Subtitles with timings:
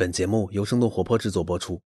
[0.00, 1.82] 本节目由生动活泼制作播出。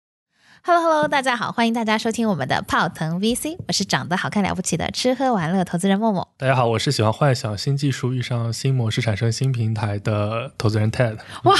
[0.64, 6.26] Hello Hello，大家好，欢迎大家收听我们的泡腾 VC，我是长得好看了不起的吃喝玩乐投资人默默。
[6.36, 11.18] 大家好，我是喜欢幻想新技术遇上新模式产生新平台的投资人 Ted。
[11.44, 11.54] 哇，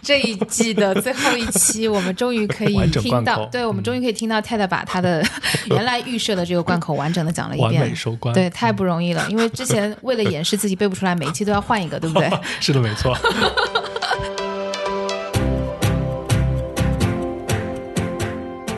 [0.00, 5.22] 这一季的最后一期，我们终于可以听到， 对，我们嗯终于可以听到 Ted 把他的
[5.68, 7.94] 原来预设的这个贯口完整的讲了一完美遍。
[7.94, 12.30] 收官，对，太不容易了，因为之前为了掩饰自己背不出来，每一期都要换一个，对不对？
[12.58, 13.14] 是的，没错。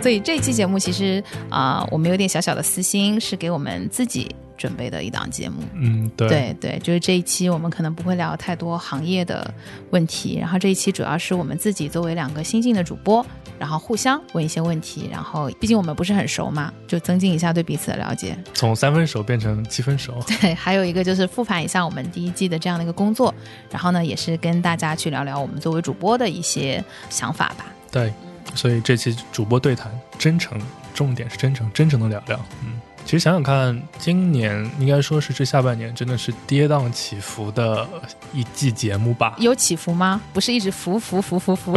[0.03, 5.63] 所以这期节目其实啊、我们有点小小的私心，是给我们自己准备的一档节目。
[5.75, 9.55] 嗯，对，对对，就是这一期我们可能不会聊太多行业的
[9.91, 13.25] 问题，然后这一期主要是我们自己作为两个新进的主播，
[13.61, 18.37] 然后互相问一些问题，然后毕竟我们不是很熟嘛，就增进一下对彼此的了解。
[18.55, 20.15] 从三分熟变成七分熟。
[20.41, 23.33] 对，还有一个就是复盘一下我们第一季的这样的一个工作，
[23.71, 27.67] 然后呢，也是跟大家去聊聊我们作为主播的一些想法吧。
[27.91, 28.13] 对，
[28.55, 30.61] 所以这期主播对谈，真诚，
[30.95, 32.39] 重点是真诚，真诚的聊聊。
[32.65, 37.87] 嗯，其实想想看，今年应该说是这下半年真的是跌宕起伏的
[38.33, 39.35] 一季节目吧。
[39.39, 40.21] 有起伏吗？
[40.33, 41.73] 不是一直浮浮浮浮浮？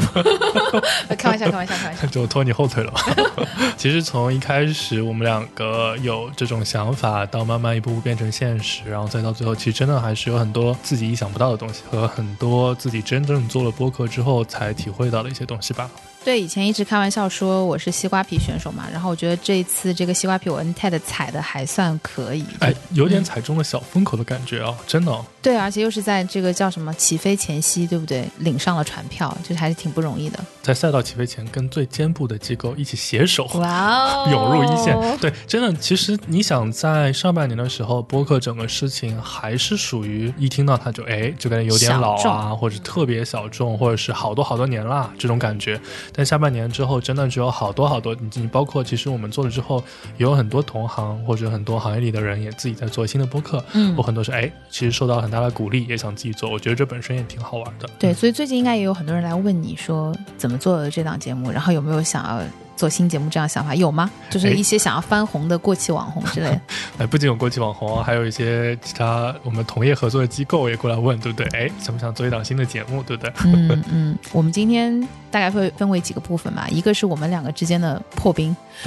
[1.18, 2.06] 开玩笑，开玩笑，开玩笑。
[2.12, 2.94] 就拖你后腿了。
[3.78, 15.90] 其实从一开始我们两个有这种想法，到慢慢一步步变成现实，然后再到最后，其实真的还是有很多自己意想不到的东西，和很多自己真正做了播客之后才体会到的一些东西吧。
[16.26, 22.44] 对，以前一直开玩笑说我是西瓜皮选手嘛，然后我觉得这一次这个西瓜皮我跟 TED 踩的还算可以。
[22.62, 28.28] 哎，有点踩中了小风口的感觉啊，真的哦、对，而且又是在这个叫什么起飞前夕，对不对？
[28.40, 30.40] 领上了船票，就是还是挺不容易的。
[30.64, 33.46] 在赛道起飞前，跟最坚部的机构一起携手。
[33.60, 45.80] 哇哦， 涌入一线，对，真的，其实你想在上半年的时候，播客整个事情还是属于一听到它就哎，就感觉有点老啊，或者特别小众，或者是好多好多年啦这种感觉。
[46.16, 49.84] 但下半年之后，真的只有好多好多，你你包括其实我们做了之后，
[50.18, 57.90] 也有很多同行或者很多行业里的人也自己在做新的播客，嗯我很多是哎，其实受到很大的鼓励，也想自己做，我觉得这本身也挺好玩的。
[58.00, 62.42] 对，所以最近应该也有很多人来问你说怎么做这档节目，然后有没有想要
[62.76, 63.74] 做新节目这样想法？
[63.76, 64.10] 有吗？
[64.30, 66.62] 就是哎一些想要翻红的过气网红之类的。
[67.00, 71.48] 哎，不仅有过气网红，还有一些其他我们同业合作的机构也过来问，对不对？
[71.68, 73.34] 哎，想不想做一档新的节目，对不对？
[73.46, 75.00] 嗯嗯，我们今天
[75.32, 78.56] 大概会分为几个部分吧，一个是我们两个之间的破冰，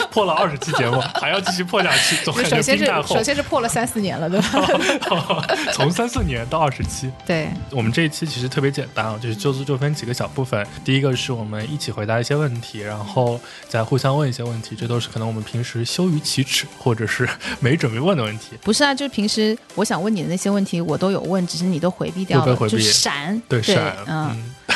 [0.10, 3.22] 破了二十期节目，还要继续破下去，总感觉首先是冰淡厚首。
[3.22, 5.46] 先是破了三四年了，对吧？
[5.72, 10.66] 从三四年到二十期，对，我们这一期其实特别简单啊，就是就就分几个小部分。
[10.84, 17.28] 第一个是我们一起回答一些问题，然后再互相问一些问题，这都是可能我们平时羞于启齿或者是
[17.60, 18.56] 没准备问的问题。
[18.62, 24.52] 不是啊，就是平时我想问你的那些问题，我都有问，只是你都回避掉了，回避就是闪，对，闪，嗯，嗯，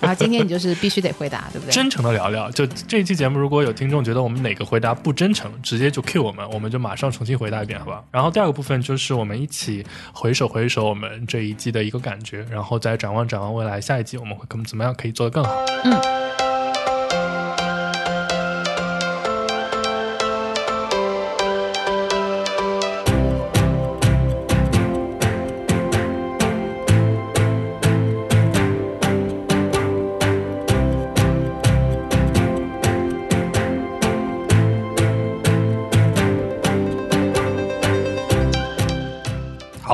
[0.00, 1.72] 然后今天你就是必须得回答，对不对？
[1.72, 2.50] 真诚的聊聊。
[2.50, 8.02] 就这一期节目，如果有听众觉得我们哪个回答不真诚，直接就 Q 我们，我们就马上重新回答一遍，好吧？
[8.10, 16.49] 然后第二个部分就是我们一起回首回首我们这一季的一个感觉，然后再展望展望未来下一季我们会怎么怎么样可以做得更好。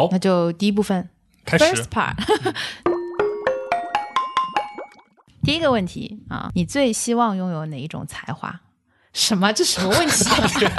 [0.07, 1.09] 好那，就第一部分
[1.45, 1.65] 开始。
[1.65, 2.15] first part。
[5.43, 8.61] 第一个问题啊，你最希望拥有哪一种才华？
[9.17, 9.51] 什么？
[9.51, 10.25] 这什么问题、
[10.67, 10.77] 啊？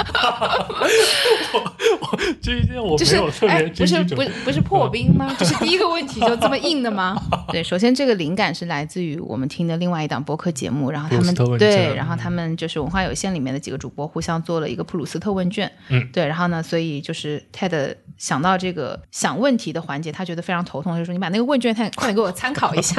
[2.40, 5.34] 这一件我就是没有特哎，别不是精准不是不是破冰吗？
[5.36, 7.20] 这是第一个问题就这么硬的吗？
[7.50, 22.96] 对，首先这个灵感是来自于我们听的另外一档播客节目，然后他们对，然后他们就是文化有限里面的几个主播互相做了一个普鲁斯特问卷，嗯，对，然后呢，所以就是 TED 想到这个想问题的环节，他觉得非常头痛，就说你把那个问卷快快点给我参考一下，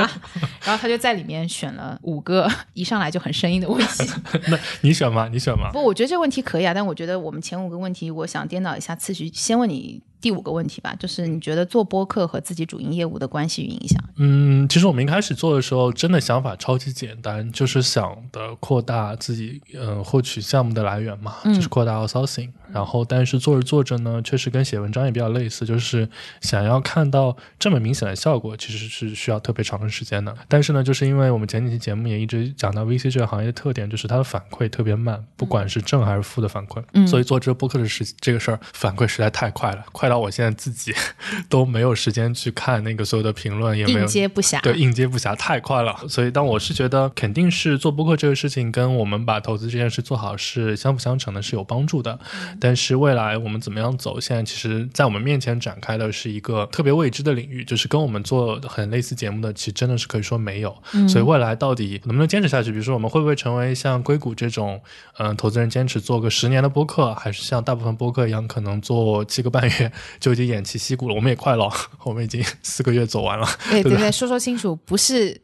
[0.65, 4.09] 然后他就在里面选了五个一上来就很生硬的问题。
[4.47, 5.28] 那你选吗？
[5.31, 5.71] 你选吗？
[5.71, 14.03] 不，我觉得这个问题可以啊，但我觉得我们前五个问题，我想颠倒一下次序，先问你第五个问题吧，就是你觉得做播客和自己主营业务的关系与影响？
[14.17, 22.49] 嗯，其实我们一开始做的时候，真的想法超级简单，就是想的扩大自己嗯、呃获取项目的来源嘛，就是扩大 outsourcing。
[22.71, 26.07] 然后但是做着做着呢，确实跟写文章也比较类似，就是
[26.41, 30.35] 想要看到这么明显的效果，其实是需要特别长的时间的。
[30.47, 36.83] 但是呢，就是因为我们前几期节目也一直讲到 VC 这个行业的特点，就是它的反馈特别慢，不管是正还是负的反馈。
[36.93, 40.93] 嗯所以做这个播客的事这个事儿，反馈实在太快了，快到我现在自己
[41.47, 44.59] 都没有时间去看那个所有的评论，也没有应接不暇。
[44.61, 45.95] 对，应接不暇，太快了。
[46.09, 52.19] 所以，当我是觉得肯定是做播客这个事情跟我们把投资这件事做好是相辅相成的，是有帮助的。
[52.59, 60.75] 但是未来我们怎么样走，现在其实在我们面前展开的是一个特别未知的领域，就是跟我们做很类似节目的，其实真的是可以说没有。
[61.07, 62.71] 所以未来到底能不能坚持下去？
[62.71, 64.81] 比如说，我们会不会成为像硅谷这种，
[65.17, 71.15] 嗯、投资人坚持做个十年的播客，还是像大部分播客一样，可能做七个半月就已经偃旗息鼓了？
[71.15, 71.71] 我们也快了，
[72.03, 73.47] 我们已经四个月走完了。
[73.69, 75.39] 对对对对，说说清楚，不是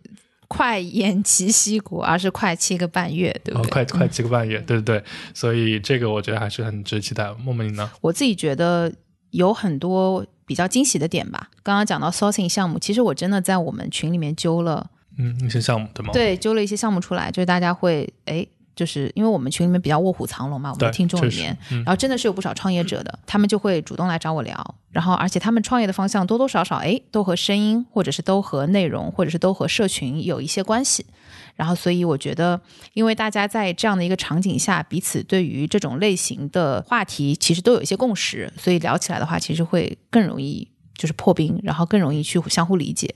[0.48, 3.70] 快偃旗息鼓，而是快七个半月，对不哦，对？
[3.72, 5.04] 快快七个半月，对对对，
[5.34, 7.30] 所以这个我觉得还是很值得期待。
[7.34, 7.92] 默默你呢？
[8.02, 8.92] 我自己觉得
[9.32, 11.50] 有很多比较惊喜的点吧。
[11.64, 16.12] 刚刚讲到 sourcing 项目，其实我真的在我们群里面揪了，嗯，一些项目对吗？
[16.14, 18.46] 对，揪了一些项目出来，就是大家会哎。
[18.76, 31.06] 就是因为我们群里面比较卧虎藏龙嘛，我们的听众里面，嗯然后真的是有不少创业者的，他们就会主动来找我聊，然后而且他们创业的方向多多少少哎都和声音，或者是都和内容，或者是都和社群有一些关系。
[31.56, 32.60] 然后，所以我觉得，
[32.94, 40.68] 因为大家在这样的一个场景下，彼此对于这种类型的话题其实都有一些共识，所以聊起来的话，其实会更容易
[40.98, 43.16] 就是破冰，然后更容易去相互理解。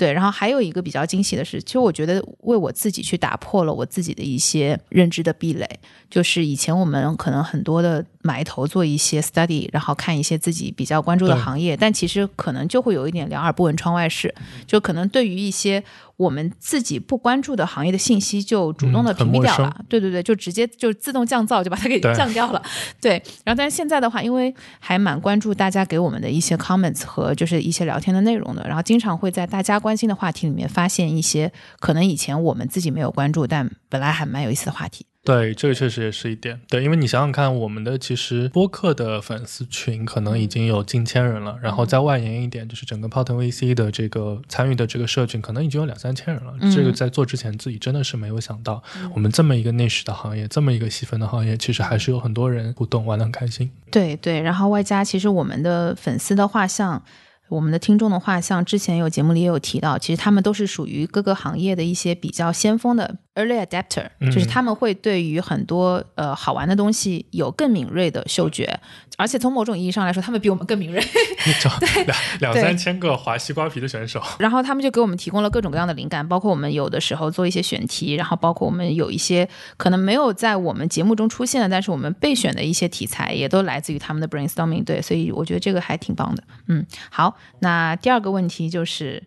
[0.00, 5.68] 对，然后还有一个比较惊喜的是，其实我觉得为我自己去打破了我自己的一些认知的壁垒，
[6.08, 14.34] 就是以前我们可能很多的埋头做一些 study，然后看一些自己比较关注的行业，但其实可能就会有一点两耳不闻窗外事，
[14.66, 15.84] 就可能对于一些
[16.16, 19.84] 我们自己不关注的行业的信息，就主动的屏蔽掉了。
[19.86, 22.62] 对对对，就直接就自动降噪，就把它给降掉了。
[23.02, 35.06] 对，然后但是现在的话，因为还蛮关注大家给我们的一些 comments 和就是一些聊天的内容的，然后经常会在大家关心的话题里面发现一些可能以前我们自己没有关注，但本来还蛮有意思的话题。
[35.22, 36.58] 对，这个确实也是一点。
[36.66, 46.54] 对，因为你想想看，我们的其实播客的粉丝群可能已经有近千人了，然后再外延一点，就是整个 p o t o n VC 的这个参与的这个社群，可能已经有两三千人了。
[46.60, 48.82] 嗯这个在做之前自己真的是没有想到，
[49.14, 53.70] 我们这么一个 niche 的行业，这么一个细分的行业，其实还是有很多人互动，玩的很开心。
[53.90, 57.02] 对对，然后外加其实我们的粉丝的画像。
[57.50, 68.78] 我们的听众的话像，之前有节目里也有提到，其实他们都是属于各个行业的一些比较先锋的 early adapter，、嗯就是他们会对于很多呃好玩的东西有更敏锐的嗅觉，
[69.16, 71.00] 而且从某种意义上来说，他们比我们更敏锐。
[71.80, 84.84] 对两两三千个划西瓜皮的选手，然后他们就给我们提供了各种各样的灵感，包括我们有的时候做一些选题，然后包括我们有一些可能没有在我们节目中出现的，但是我们备选的一些题材，也都来自于他们的 brainstorming。
[84.84, 86.42] 对，所以我觉得这个还挺棒的。
[86.68, 89.22] 嗯，好，那第二个问题就是，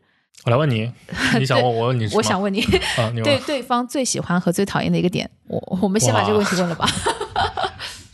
[0.46, 0.92] 我来问你，
[1.40, 2.10] 你想问我问你？
[2.14, 2.62] 我想问你，
[2.98, 6.88] 啊，你问对对方最喜欢和最讨厌的一个点，我我们先把这个问题问了吧。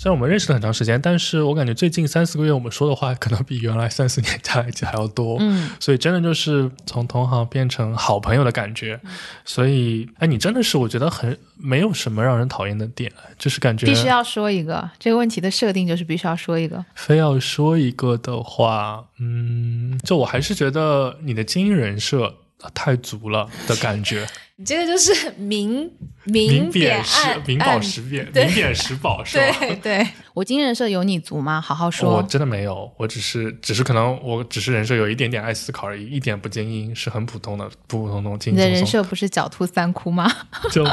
[0.01, 5.35] 虽然我们认识了很长时间，但是我感觉最近三四个月我们说的话可能比原来三四年加在一起还要多。
[5.41, 8.97] 嗯，所以真的就是从同行变成好朋友的感觉。
[9.43, 16.85] 所以，哎，你真的是我觉得很没有什么让人讨厌的点，就是感觉必须要说一个这个问题的设定就是必须要说一个。
[16.95, 22.33] 非要说一个的话，嗯，就我还是觉得你的精英人设
[22.73, 24.25] 太足了的感觉。
[24.59, 25.89] 你这个就是明
[26.25, 29.57] 明贬暗明宝实贬，明贬实宝是吧？
[29.61, 30.07] 对 对，
[30.39, 31.59] 我精英人设有你足吗？
[31.59, 32.15] 好好说。
[32.15, 38.85] 我真的没有，我只是只是可能我只是人设有一点点爱思考而已，一点不精英，是很普通的普普通通、轻你的人。
[38.85, 40.31] 设不是狡兔三窟吗？
[40.71, 40.85] 就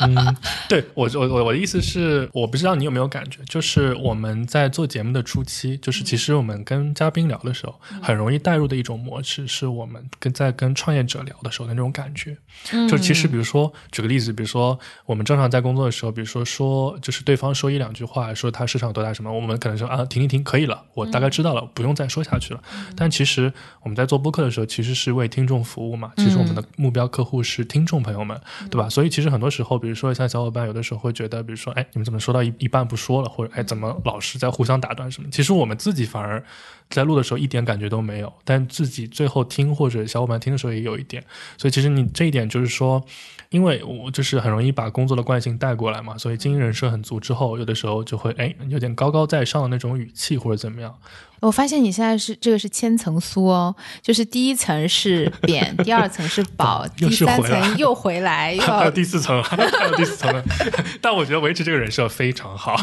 [0.00, 0.36] 嗯，
[0.70, 12.34] 对我我我我的意思是，我不知道你有没有感觉，就是我们在做节目的初期，就是其实我们跟嘉宾聊的时候，很容易带入的一种模式，是我们跟在跟创业者聊的时候的那种感觉。
[12.88, 22.62] 就其实比如说举个例子，比如说我们正常在工作的时候，比如说说就是对方说一两句话，说他市场有多大什么，我们可能说啊停一停，可以了，我大概知道了，不用再说下去了。
[22.96, 28.88] 但其实我们在做播客的时候，其实是为听众服务嘛，其实我们的目标客户是听众朋友们，对吧？
[28.88, 35.28] 所以其实很多时候，比如说像小伙伴有的时候会觉得，比如说哎，你们怎么说到一一半不说了，或者哎怎么老是在互相打断什么？
[35.30, 36.42] 其实我们自己反而
[36.90, 41.24] 在录的时候一点感觉都没有，但自己最后听或者小伙伴听的时候也有一点。
[41.58, 43.04] 所以其实你这一点就是说，
[43.50, 50.94] 因为我就是很容易把工作的惯性带过来嘛，所以经营人设很足之后，有的时候就会哎，有点高高在上的那种语气或者怎么样。
[51.44, 60.42] 我发现你现在是这个是千层酥哦，就是第一层是扁，第二层是 薄，又第三层又回来， 又还有第四层，还有第四层呢。
[61.02, 62.74] 但我觉得维持这个人设非常好。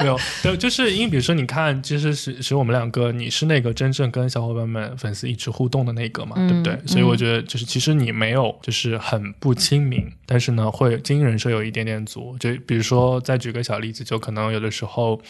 [0.00, 6.72] 没有，对，就是因为比如说，你看，其实是是我们两个，你是那个真正跟小伙伴们、粉丝一直互动的那个嘛，对不对？
[6.72, 12.34] 嗯所以我觉得，就是其实你没有就是很不亲民，但是呢，会经营人设有一点点足。
[12.38, 15.20] 就比如说，再举个小例子，就可能有的时候。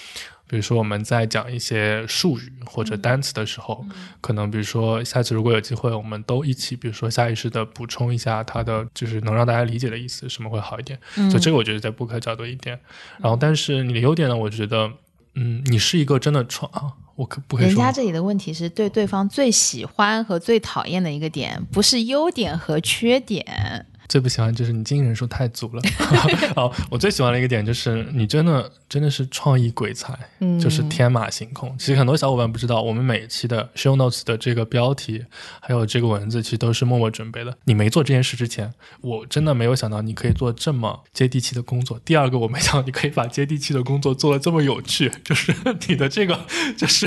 [0.48, 3.84] 比如说我们在讲一些术语或者单词的时候，
[4.20, 10.98] 可能比如说下次如果有机会，我们都一起，比如说下意识的补充一下它的，就是能让大家理解的意思，什么会好一点。
[11.16, 12.80] 嗯所以这个我觉得在播客角度一点。
[13.18, 14.90] 然后，但是你的优点呢，我觉得，
[15.34, 23.84] 嗯，你是一个真的创啊，我可不可以说人家这里的问题是对对方最喜欢和最讨厌的一个点，不是优点和缺点。
[24.08, 25.82] 最不喜欢就是你经营人数太足了。
[26.56, 31.76] 哦，我最喜欢的一个点就是你真的真的是创意鬼才，嗯就是天马行空。
[31.78, 35.24] 其实很多小伙伴不知道，我们每一期的 show notes 的这个标题
[35.60, 37.56] 还有这个文字，其实都是默默准备的。
[37.64, 38.72] 你没做这件事之前，
[39.02, 42.00] 我真的没有想到你可以做这么接地气的工作。
[42.04, 45.54] 第二个，我没想到你可以把接地气的工作做得这么有趣， 就是
[45.86, 46.38] 你的这个
[46.76, 47.06] 就是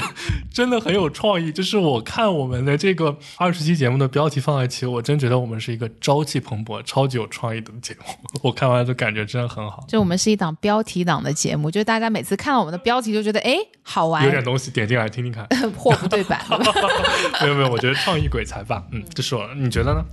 [0.53, 1.51] 真的很有创意。
[1.51, 8.03] 就是我看我们的这个二十期节目的标题放在一起，我真觉得我们是一个朝气蓬勃、超级有创意的节目。
[8.43, 15.48] 我看完就感觉真的很好，就我们是一档标题党的节目，就大家每次看到我们的标题就觉得哎好玩有，点东西，点进来听听看。
[15.77, 16.41] 货不对版。
[17.41, 20.03] 没有没有，我觉得创意鬼才吧，嗯，就是我，你觉得呢？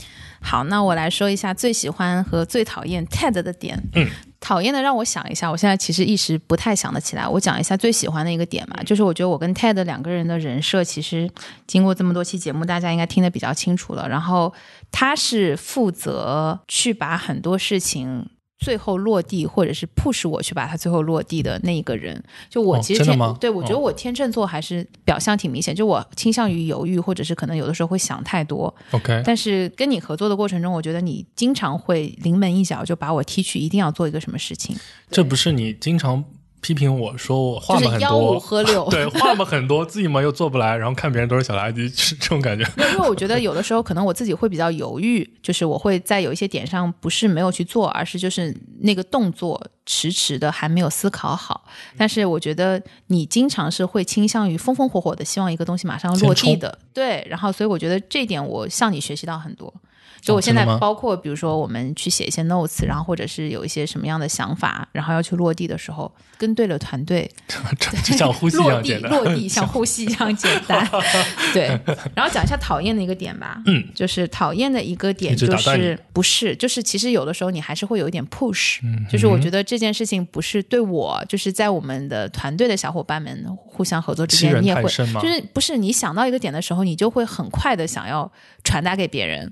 [0.41, 3.83] 好，那我来说一下最喜欢和最讨厌 TED 的点。
[3.95, 4.09] 嗯，
[4.41, 7.27] 讨厌的让我想一下，我现在其实一时不太想得起来。
[7.27, 11.29] 我讲一下最喜欢的一个点嘛，就是我觉得我跟 TED 两个人的人设，其实
[11.67, 14.09] 经过这么多期节目，大家应该听得比较清楚了。
[14.09, 14.53] 然后
[14.91, 18.29] 他是负责去把很多事情。
[18.59, 23.79] 最后落地，或者是 push 我去把它最后落地的那一个人，就我哦其实天、对我觉得哦。
[23.79, 28.75] 我天秤座还是表象挺明显，就我倾向于犹豫，或者是可能有的时候会想太多。
[28.91, 34.77] OK，但是跟你合作的过程中，我觉得你经常会临门一脚就把我踢去，一定要做一个什么事情，
[35.11, 36.25] 这不是你经常
[36.61, 38.87] 批评我说我话很多五，喝六。
[38.91, 42.65] 对，话嘛很多，自己嘛又做不来，然后看别人都是小垃圾，是这种感觉。
[42.95, 51.65] 因为我觉得有的时候可能我自己会比较犹豫，就是我会在有一些点上不是没有去做，而是就是那个动作迟迟的还没有思考好。
[51.97, 57.27] 但是我觉得你经常是会倾向于风风火火的，希望一个东西马上落地的，对。
[57.31, 59.73] 然后所以我觉得这一点我向你学习到很多。
[60.21, 67.31] 就我现在包括比如说我们去写一些 notes，然后或者是有一些什么样的想法，然后要去落地的时候，跟对了团队，
[68.05, 69.11] 就像呼吸一落地样简单。
[69.13, 70.89] 落地像呼吸一样简单。
[71.55, 71.69] 对，
[72.15, 73.63] 然后讲一下讨厌的一个点吧。
[73.67, 88.31] 嗯，就是讨厌的一个点就是不是就是其实有的时候你还是会有一点 push，、嗯就是我觉得这件事情不是对我，就是在我们的团队的小伙伴们互相合作之间，你也会就是不是你想到一个点的时候，你就会很快的想要
[88.65, 89.51] 传达给别人。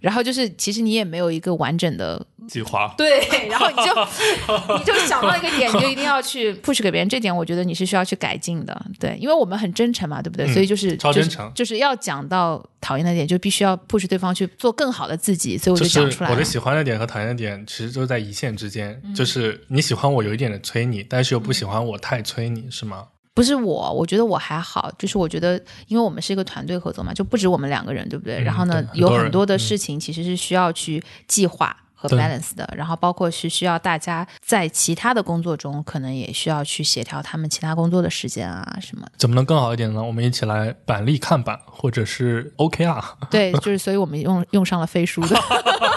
[0.00, 2.94] 然后就是，其实你也没有一个完整的计划。
[2.96, 3.94] 对， 然后你就
[4.78, 8.86] 你就想到一个点，你就一定要去 push 给别人，这点我觉得你是需要去改进的。
[8.98, 10.46] 对，因为我们很真诚嘛，对不对？
[10.46, 16.34] 嗯所以就是超真诚就是要讲到讨厌的点，就必须要 push 对方去做更好的自己，所以我就就是讲出来了。
[16.34, 19.00] 我的喜欢的点和讨厌的点，其实都在一线之间。
[19.04, 23.06] 嗯就是你喜欢我有一点的催你，但是又不喜欢我太催你，是吗？
[23.38, 25.54] 不是我，我觉得我还好，就是我觉得，
[25.86, 28.38] 因为我们是一个团队合作嘛，就不止我们两个人，对不对？
[28.40, 31.76] 嗯然后呢，很有很多的嗯事情其实是需要去计划。
[32.00, 39.04] 和 balance 的，然后包括是需要大家在其他的工作中，可能也需要去协调他们其他工作的时间啊什么。
[39.16, 40.00] 怎么能更好一点呢？
[40.00, 43.02] 我们一起来板栗看板，或者是 OKR。
[43.28, 45.36] 对，就是所以我们用用上了飞书的，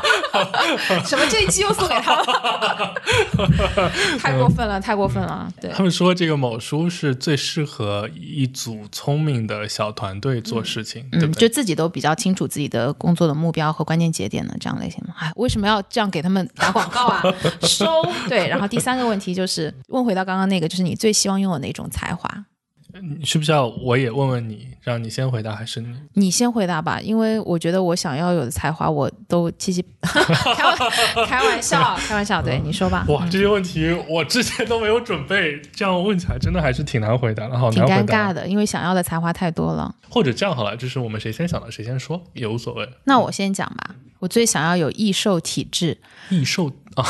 [1.05, 2.25] 什么这一期又送给他们，
[4.20, 5.48] 太过分了，太过分了。
[5.62, 11.05] 对，他们说这个某书是最适合一组聪明的小团队做事情？
[11.38, 15.13] 就自己都比较清楚自己的工作的目标和关键节点的这样类型的。
[15.20, 17.21] 哎，为什么要这样给他们打广告啊？
[17.62, 17.86] 收
[18.29, 18.48] 对。
[18.48, 22.45] 然后第三个问题就是问回到刚刚那个，就是你最希望拥有哪种才华？
[23.17, 25.95] 你需不需要我也问问你，让你先回答，还是你？
[26.13, 33.05] 你先回答吧，因为我觉得我想要有的才华，我都七七开玩开玩笑，开玩笑，对你说吧。
[33.07, 38.29] 哇，这些问题我之前都没有准备，这样问起来真的还是挺难回答的，好挺难回答。
[38.29, 39.93] 尴尬的，因为想要的才华太多了。
[40.09, 42.89] 或者这样好了，就是我们谁先想的谁先说，也无所谓。
[43.03, 45.97] 那我先讲吧，我最想要有易瘦体质，
[46.29, 47.05] 易瘦啊，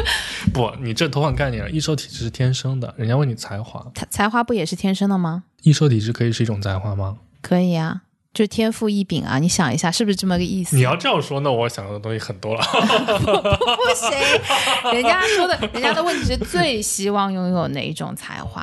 [0.52, 1.70] 不，你这偷换概念了。
[1.70, 5.44] 易瘦体质是天生的，人家问你才华，才才华不也是天生的吗？
[5.64, 7.16] 易瘦体质可以是一种才华吗？
[7.40, 8.02] 可以啊，
[8.32, 9.38] 就天赋异禀啊！
[9.38, 10.76] 你想一下，是不是这么个意思？
[10.76, 12.62] 你要这样说，那我想的东西很多了。
[12.62, 18.62] 不行，人家说的，人家的问题是最希望拥有哪一种才华，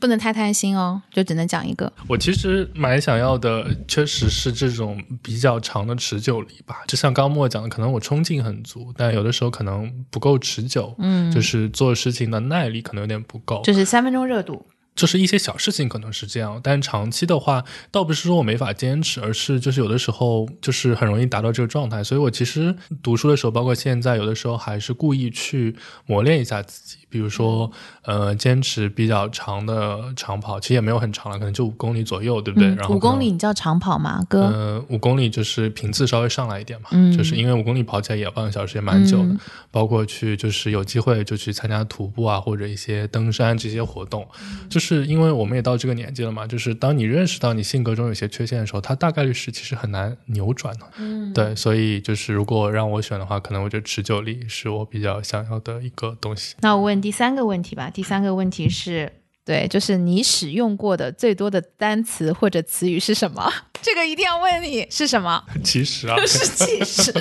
[0.00, 1.90] 不能太贪心哦，就只能讲一个。
[2.08, 6.82] 我其实蛮想要的，确实是这种比较长的持久力吧。
[6.86, 10.94] 就像刚莫讲的，可能我冲劲很足，但有的时候可能不够持久。
[10.98, 14.66] 嗯，就是做事情的耐力可能有点不够，就是三分钟热度。
[14.94, 22.02] 就是一些小事情可能是这样，但长期的话，倒不是说我没法坚持，而是就是有的时候就是很容易达到这个状态。
[22.02, 25.74] 所以我其实读书的时候，包括现在，有的时候还是故意去
[26.06, 26.98] 磨练一下自己。
[27.14, 27.70] 比如说，
[28.02, 32.68] 呃，坚持比较长的长跑，其实也没有很长了，可能就五公里左右，对不对？
[32.74, 34.40] 然后五公里你叫长跑吗，哥？
[34.40, 39.36] 呃，五公里就是频次稍微上来一点嘛，就是因为五公里跑起来也半个小时，也蛮久的。
[39.70, 44.26] 包括去就是有机会就去参加徒步啊，或者一些登山这些活动，
[44.68, 50.86] 就是因为我们也到这个年纪了嘛，就是当你认识到你性格中有些缺陷的时候，它大概率是其实很难扭转的。
[50.98, 56.56] 嗯，对，所以就是如果让我选的话，可能我觉得持久力是我比较想要的一个东西。
[56.60, 57.04] 那我问。
[57.04, 59.12] 第三个问题吧，第三个问题是
[59.44, 63.52] 对，就是你使用过的最多的单词或者词语是什么？
[63.82, 65.44] 这个一定要问你是什么？
[65.62, 67.12] 其实啊，是其实。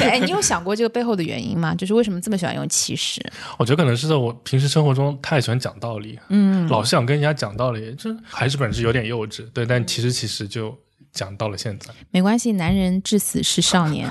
[0.00, 1.74] 哎，你有想过这个背后的原因吗？
[1.74, 3.24] 就是为什么这么喜欢用其实？
[3.58, 9.48] 我觉得可能是在我平时生活中太喜欢讲道理，嗯，老是想跟人家讲道理，这还是本质有点幼稚。
[9.52, 10.76] 对，但其实其实就
[11.12, 11.90] 讲到了现在。
[12.10, 14.10] 没关系，男人至死是少年。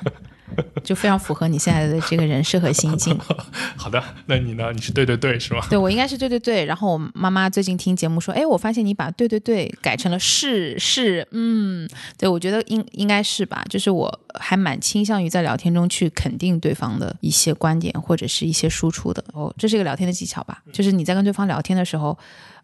[0.84, 3.18] 就非常符合你现在的这个人设和心境。
[3.76, 4.72] 好的，那你呢？
[4.74, 5.62] 你是对对对是吗？
[5.70, 6.66] 对我应该是对对对。
[6.66, 13.64] 然后我妈妈最近听节目说，哎，我发现你把对对对改成了是是，嗯，对我觉得应应该是吧。
[13.70, 19.24] 就是我还蛮倾向于在聊天中去肯定对方的一些观点或者是一些输出的。
[19.34, 20.62] 哦，这是一个聊天的技巧吧？
[20.72, 22.18] 就是你在跟对方聊天的时候，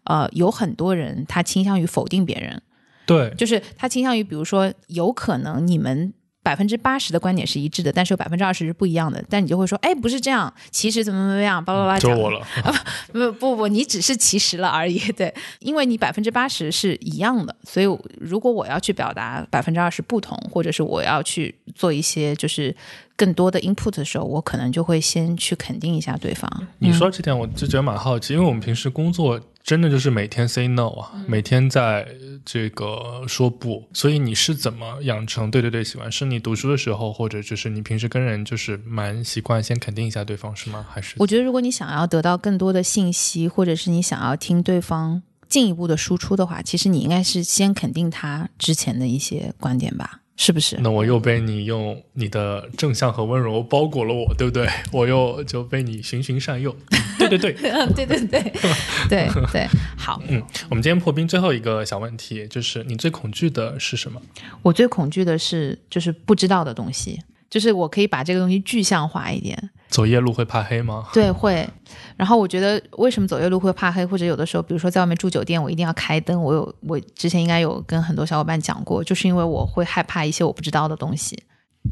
[0.04, 2.62] 呃，有很多人他倾向于否定别人，
[3.06, 6.12] 对，就是他倾向于，比如说，有可能你们。
[6.42, 9.22] 百分之八十的观点是一致的，但是有百分之二十是不一样的。
[9.30, 12.18] 但你就会说，哎，不是这样，其实怎么怎么样，巴拉巴拉讲。
[12.18, 12.44] 我了，
[13.12, 14.98] 不不不，你只是其实了而已。
[15.12, 17.86] 对，因为你百分之八十是一样的，所以
[18.20, 22.74] 如果我要去表达百分之二十不同，或者是我要去做一些就是
[23.14, 26.50] 更多的 input 的时候，我可能就会先去肯定一下对方。
[26.78, 29.40] 你说这点，我就觉得蛮好奇，因为我们平时工作。
[29.62, 32.08] 真的就是每天 say no 啊，每天在
[32.44, 36.10] 这个说不，所以你是怎么养成对对对喜欢？
[36.10, 40.84] 是你读书的时候，或者就是你平时跟人就是蛮习惯先肯定一下对方是吗？
[40.90, 50.21] 还是我觉得如果你想要得到更多的信息，或者是你想要听对方进一步的输出的话，其实你应该是先肯定他之前的一些观点吧。
[50.36, 50.76] 是不是？
[50.80, 54.66] 那我又被你用你的正向和温柔包裹了我，对不对？
[54.92, 56.74] 我又就被你循循善诱。
[57.18, 57.52] 对对对，
[57.94, 58.52] 对对对，
[59.08, 59.66] 对对。
[59.96, 64.20] 好，嗯，我们今天破冰最后一个小问题就是：你最恐惧的是什么？
[64.62, 67.20] 我最恐惧的是就是不知道的东西。
[67.52, 69.70] 就是我可以把这个东西具象化一点。
[69.90, 71.06] 走夜路会怕黑吗？
[71.12, 71.68] 对，会。
[72.16, 76.42] 然后我觉得为什么走夜路会怕黑，或者有的时候，比如说在外面住酒店，我一定要开灯。
[76.42, 81.38] 我有，我之前应该有跟很多小伙伴讲过，就是因为我会害怕一些我不知道的东西。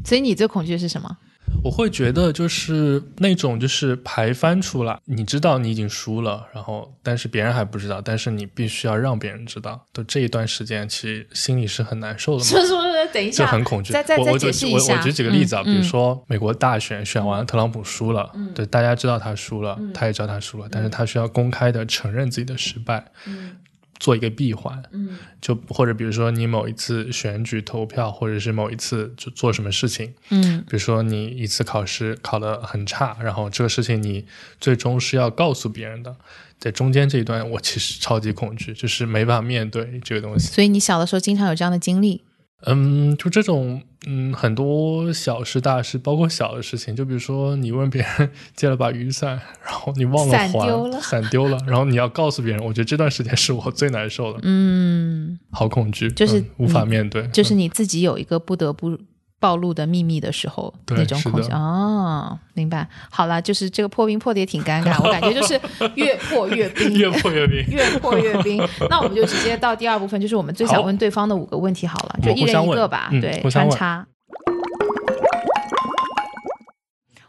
[0.03, 1.15] 所以你最恐惧的是什么？
[1.63, 12.39] 我会觉得就是那种就是牌翻出来，你知道你已经输了，然后但是别人还不知道，但是你必须要让别人知道就这一段时间，其实心里是很难受的。
[12.39, 12.45] 嘛。
[12.45, 13.93] 是是是，等一下，就很恐惧。
[13.93, 14.93] 再再再解释一下。
[14.93, 23.05] 我我举几个例子啊，比如说美国大选选完，特朗普输了，对，大家知道他输了，他也知道他输了，但是他需要公开的承认自己的失败。
[24.01, 24.03] 嗯。
[24.03, 34.25] 做一个闭环，嗯，就或者比如说你某一次选举投票，或者是某一次就做什么事情，嗯，比如说你一次考试考得很差，然后这个事情你
[34.59, 36.15] 最终是要告诉别人的，
[36.57, 40.47] 在中间这一段我其实超级恐惧，就是没办法面对这个东西。
[40.47, 42.21] 所以你小的时候经常有这样的经历。
[42.65, 58.97] 嗯，就这种，嗯，很多小事大事，包括小的事情，就比如说你问别人借了把雨伞，然后你忘了还，伞丢了，然后你要告诉别人，我觉得这段时间是我最难受的，嗯，好恐惧，就是无法面对，就是你自己有一个不得不。
[59.41, 62.87] 暴露的秘密的时候，那种恐惧哦，明白。
[63.09, 65.59] 好了，就是这个破冰破的也挺尴尬， 我感觉就是
[65.95, 68.63] 越破越冰，越破越冰，越破越冰。
[68.87, 74.05] 那我们就直接到第二部分，就是我们最想问对方的五个问题好了，就一人一个吧，对，穿插。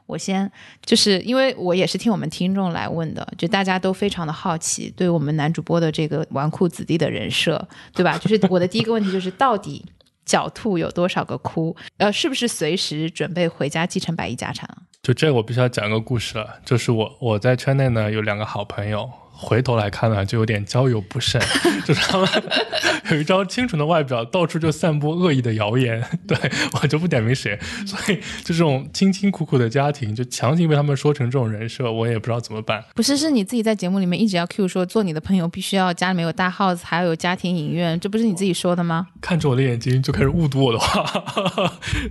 [0.04, 0.52] 我先，
[0.84, 8.18] 就是因为我也是听我们听众来问的，就大家都非常的好奇，对我们男主播的这个纨绔子弟的人设，对吧？
[8.18, 9.82] 就是我的第一个问题就是到底。
[10.26, 11.76] 狡兔有多少个窟？
[11.98, 14.68] 呃，是不是随时准备回家继承百亿家产？
[15.02, 16.60] 就这，我必须要讲一个故事了。
[16.64, 19.10] 就是我我在圈内呢有两个好朋友，
[19.42, 21.40] 回头来看呢，就有点交友不慎，
[21.84, 22.28] 就是他们
[23.10, 26.02] 有一张清纯的外表，到处就散播恶意的谣言。
[26.26, 26.38] 对
[26.80, 32.82] 我就不点名谁，所以就这种辛辛苦苦的家庭，就强行被他们说成这种人设，我也不知道怎么办。
[32.94, 39.08] 不是，是你自己在节目里面一直要 Q 说，做你的朋友必须要家里面有大 house，还要有家庭影院，这不是你自己说的吗？
[39.20, 41.04] 看着我的眼睛就开始误读我的话，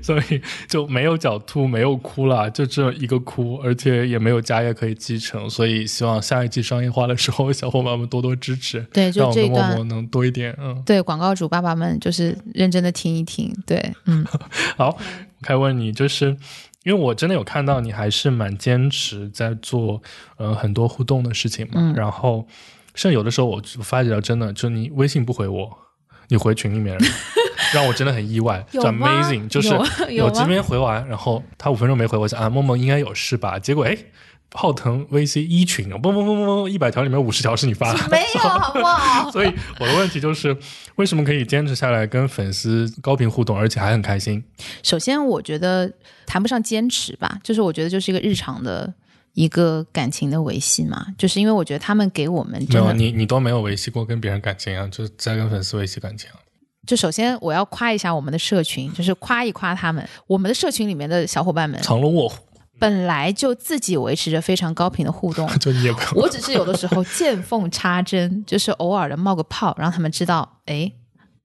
[0.01, 10.55] 所以就没有狡兔没有哭了，就这一个哭，而且也没有家业可以继承，所以希望下一季商业化的时候，小伙伴们多多支持，对，就让我跟默这一段默能多一点。
[10.60, 14.25] 嗯，对广告主爸爸们就是认真的听一听，对，嗯，
[14.75, 14.97] 好，
[15.43, 16.36] 开问你，就是
[16.84, 20.01] 因为我真的有看到你还是蛮坚持在做
[20.38, 22.47] 呃很多互动的事情嘛，嗯然后
[22.95, 25.77] 甚至有的时候我我发觉到真的，就你微信不回我，
[26.29, 26.97] 你回群里面，
[27.73, 29.69] 让我真的很意外，就 amazing，就是
[30.10, 33.97] 有这边回完，然后他五分钟没回，我想啊默默应该有事吧，结果哎。
[34.53, 39.31] 浩腾 VC 一群，嘣嘣嘣嘣嘣，一百条里面五十条是你发的， 没有 好不好？
[39.31, 40.55] 所以我的问题就是，
[40.95, 44.43] 为什么可以坚持下来跟粉丝高频互动，而且还很开心？
[44.83, 45.91] 首先，我觉得
[46.25, 48.93] 谈不上坚持吧，就是我觉得就是一个日常的
[49.33, 56.35] 一个感情的维系嘛，就是因为我觉得他们给我们没有，真的，你你都没有维系过跟别人感情啊，就是在跟粉丝维系感情啊。
[56.85, 62.37] 就首先我要夸一下我们的社群，就是夸一夸他们，我们的社群里面的小伙伴们藏龙卧虎，
[62.81, 66.23] 本来就自己维持着非常高频的互动， 就你也不用。
[66.23, 70.91] 我只是有的时候见缝插针，就是偶尔的冒个泡，让他们知道，哎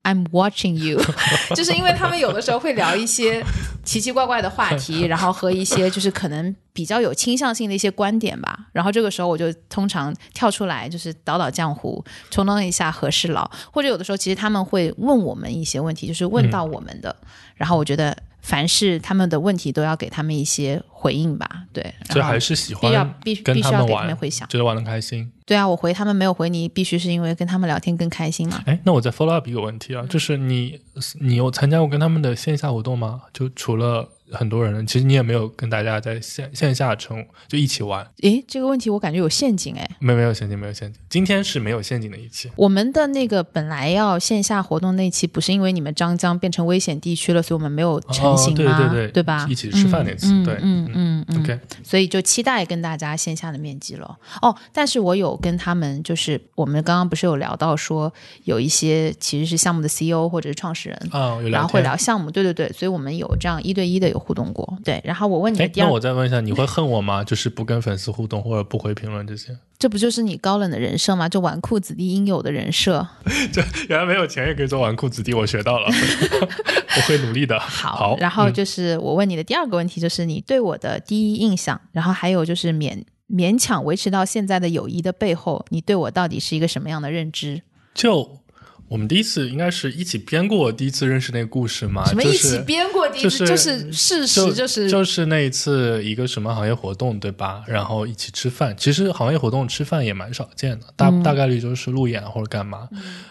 [0.03, 0.99] ，I'm watching you，
[1.55, 3.45] 就是因为他们有的时候会聊一些
[3.85, 17.15] 奇奇怪怪的话题， 然后和一些就是可能比较有倾向性的一些观点吧，然后这个时候我就通常跳出来，就是倒倒浆糊，充当一下和事佬，或者有的时候其实他们会问我们一些问题，就是问到我们的，
[17.57, 18.17] 然后我觉得
[18.47, 24.49] 凡是他们的问题都要给他们一些回应吧，对，所以还是喜必要欢必跟必须要给他他们玩，们回响。
[24.49, 25.29] 觉得玩的开心。
[25.45, 28.63] 对啊，我回他们没有回你，必须是因为跟他们聊天更开心嘛。
[28.67, 30.81] 哎，那我再 follow up 一个问题啊，就是你
[31.19, 33.23] 你有参加过跟他们的线下活动吗？
[33.33, 39.89] 就除了很多人，其实你也没有跟大家在线线下成就一起玩，诶，这个问题我感觉有陷阱诶。
[39.99, 41.01] 没没有陷阱，没有陷阱。
[41.09, 42.51] 今天是没有陷阱的一期。
[42.57, 48.77] 我们的那个本来要线下活动那期，不是因为你们张江变成危险地区了，所以我们没有成型吗？
[48.77, 49.47] 哦、对对对吧？
[49.49, 54.19] 一起吃饭那次，嗯、对，嗯嗯嗯 OK，所以就期待跟大家线下的面基了。
[54.43, 58.13] 哦，但是我有跟他们，就是我们刚刚不是有聊到说，
[58.45, 64.79] 有一些其实是项目的 CEO 或者是创始人，啊，有然后会聊项目，对对对，所以我们有这样一对一的有互动过。
[64.83, 67.23] 对，然后我问你的哎，第二那我再问一下，你会恨我吗？
[67.25, 69.57] 就是不跟粉丝互动或者不回评论这些？
[69.79, 71.29] 这不就是你高冷的人设吗？
[71.29, 73.07] 就纨绔子弟应有的人设。
[73.53, 75.87] 这原来没有钱也可以做纨绔子弟，我学到了，
[76.97, 77.61] 我会努力的。
[77.61, 87.61] 好，好，然后嗯就是我问你的第二个问题，就是你对我的第一印象，然后还有就是勉勉强维持到现在的友谊的背后，你对我到底是一个什么样的认知？
[87.93, 88.39] 就
[88.89, 92.05] 我们第一次应该是一起编过第一次认识那个故事嘛？
[92.07, 93.39] 什么一起就是编过第一次？
[93.39, 97.65] 就是就是事实，就是就是那一次一个什么行业活动对吧？
[97.67, 102.89] 然后一起吃饭，其实行业活动吃饭也蛮少见的，大、嗯大概率就是路演或者干嘛。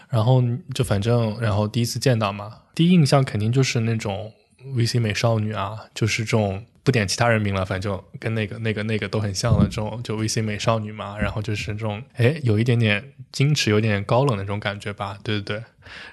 [0.08, 0.42] 然后
[0.74, 4.32] 就反正然后第一次见到嘛，第一印象肯定就是那种
[4.76, 6.64] VC 美少女啊，就是这种。
[6.86, 11.18] 不点其他人名了，反正就跟那个、那个、那个都很像的这种，就 VC 美少女嘛。
[11.18, 15.64] 然后就是这种，哎，有一点点矜持，有点高冷的那种感觉吧，对对对。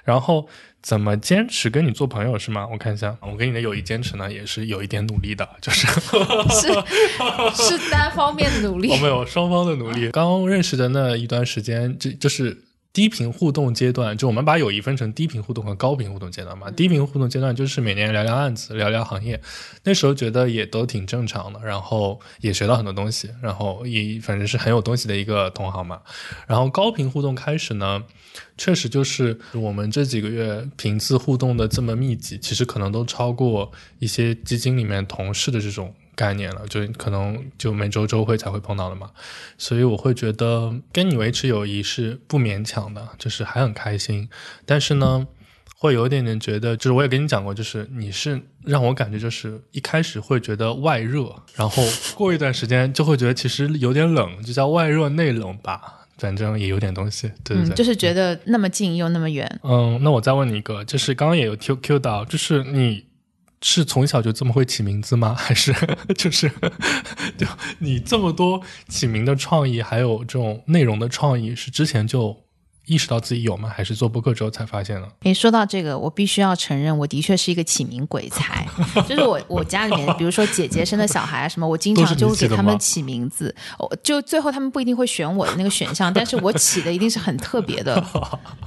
[0.02, 0.48] 然后
[0.82, 2.66] 怎么坚持跟你做朋友是吗？
[2.72, 5.86] 我看一下，我跟你的友谊坚持呢，也是有一点努力的，就是
[6.50, 8.96] 是是单方面的努力 我。
[8.96, 10.10] 们有双方的努力。
[10.10, 16.70] 刚认识的那一段时间，就就是低频互动阶段，就我们把友谊分成低频互动和高频互动阶段嘛。
[16.70, 19.40] 低频互动阶段就是每年聊聊案子，聊聊行业，
[19.82, 26.00] 那时候觉得也都挺正常的，然后也学到很多东西，然后也反正是很有东西的一个同行嘛。
[26.46, 28.04] 然后高频互动开始呢。
[28.56, 39.10] 确实就是我们这几个月频次互动的这么密集，其实可能都超过一些基金里面同事的这种概念了，就可能就每周周会才会碰到的嘛。
[39.58, 44.28] 所以我会觉得跟你维持友谊是不勉强的，就是还很开心。
[44.64, 45.26] 但是呢，
[45.78, 51.82] 会有一点点觉得，就是我也跟你讲过，就是你是让我感觉就是一开始会觉得外热，然后
[52.14, 56.00] 过一段时间就会觉得其实有点冷，就叫外热内冷吧。
[56.16, 59.60] 反正也有点东西，对对对，嗯，就是觉得那么近又那么远。
[59.64, 63.04] 嗯，那我再问你一个，就是刚刚也有 Q Q 到，就是你
[63.66, 65.34] 是从小就这么会起名字吗？
[65.34, 65.74] 还是
[66.18, 66.50] 就是
[67.38, 67.46] 就
[67.78, 72.36] 你这么多起名的创意，还有这种内容的创意，是之前就
[72.84, 73.72] 意识到自己有吗？
[73.74, 75.08] 还是做播客之后才发现的？
[75.22, 78.66] 诶，说到这个，我必须要承认，我的确是一个起名鬼才。
[79.08, 83.56] 就是我我家里面，比如说姐姐生的小孩啊什么，我经常就会给他们起名字。
[83.78, 87.94] 哦，就最后他们不一定会选我的那个选项，但是我起的一定是很特别的，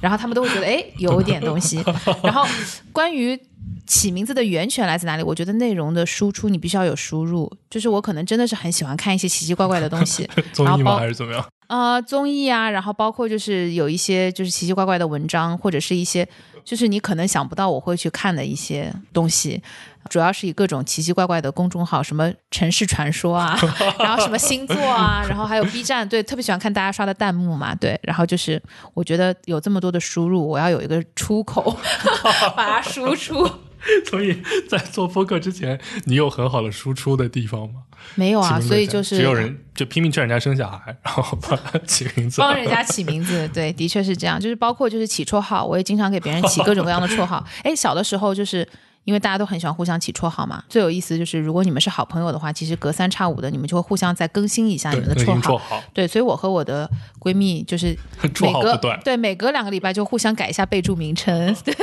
[0.00, 1.80] 然后他们都会觉得诶有点东西。
[2.20, 2.44] 然后
[2.90, 3.40] 关于
[3.88, 5.22] 起名字的源泉来自哪里？
[5.22, 7.50] 我觉得内容的输出你必须要有输入。
[7.68, 10.98] 就是我可能真的是很喜欢看一些奇奇怪怪的东西， 综艺吗？
[10.98, 11.44] 还是怎么样？
[11.68, 16.26] 呃，综艺啊，然后包括就是有一些就是奇奇怪怪的文章，或者是一些
[16.64, 19.62] 就是你可能想不到我会去看的一些东西，
[20.08, 23.58] 主要是以各种奇奇怪怪的公众号，什么城市传说啊，
[24.00, 28.62] 然后什么星座啊，然后还有 B 站，对，特别喜欢看大家刷的弹幕嘛，对，然后就是
[28.94, 31.76] 我觉得有这么多的输入，我要有一个出口
[32.56, 33.46] 把它输出。
[34.10, 34.36] 所以
[34.68, 37.82] 在做播客之前，你有很好的输出的地方吗？
[38.14, 43.48] 没有啊，所以就是只有人就拼命劝人家生小孩， 然后帮他起名字，帮人家起名字。
[43.48, 44.40] 对， 的确是这样。
[44.40, 47.44] 就是包括就是起绰号，我也经常给别人起各种各样的绰号。
[47.64, 48.66] 哎，小的时候就是
[49.04, 50.62] 因为大家都很喜欢互相起绰号嘛。
[50.68, 55.82] 最有意思就是如果你们是好朋友的话，其实隔三差五的你们就会互相再更新一下你们的绰号。
[55.92, 57.98] 对，所以我和我的闺蜜就是
[58.40, 61.54] 每隔对每隔两个礼拜就互相改一下备注名称。
[61.64, 61.74] 对。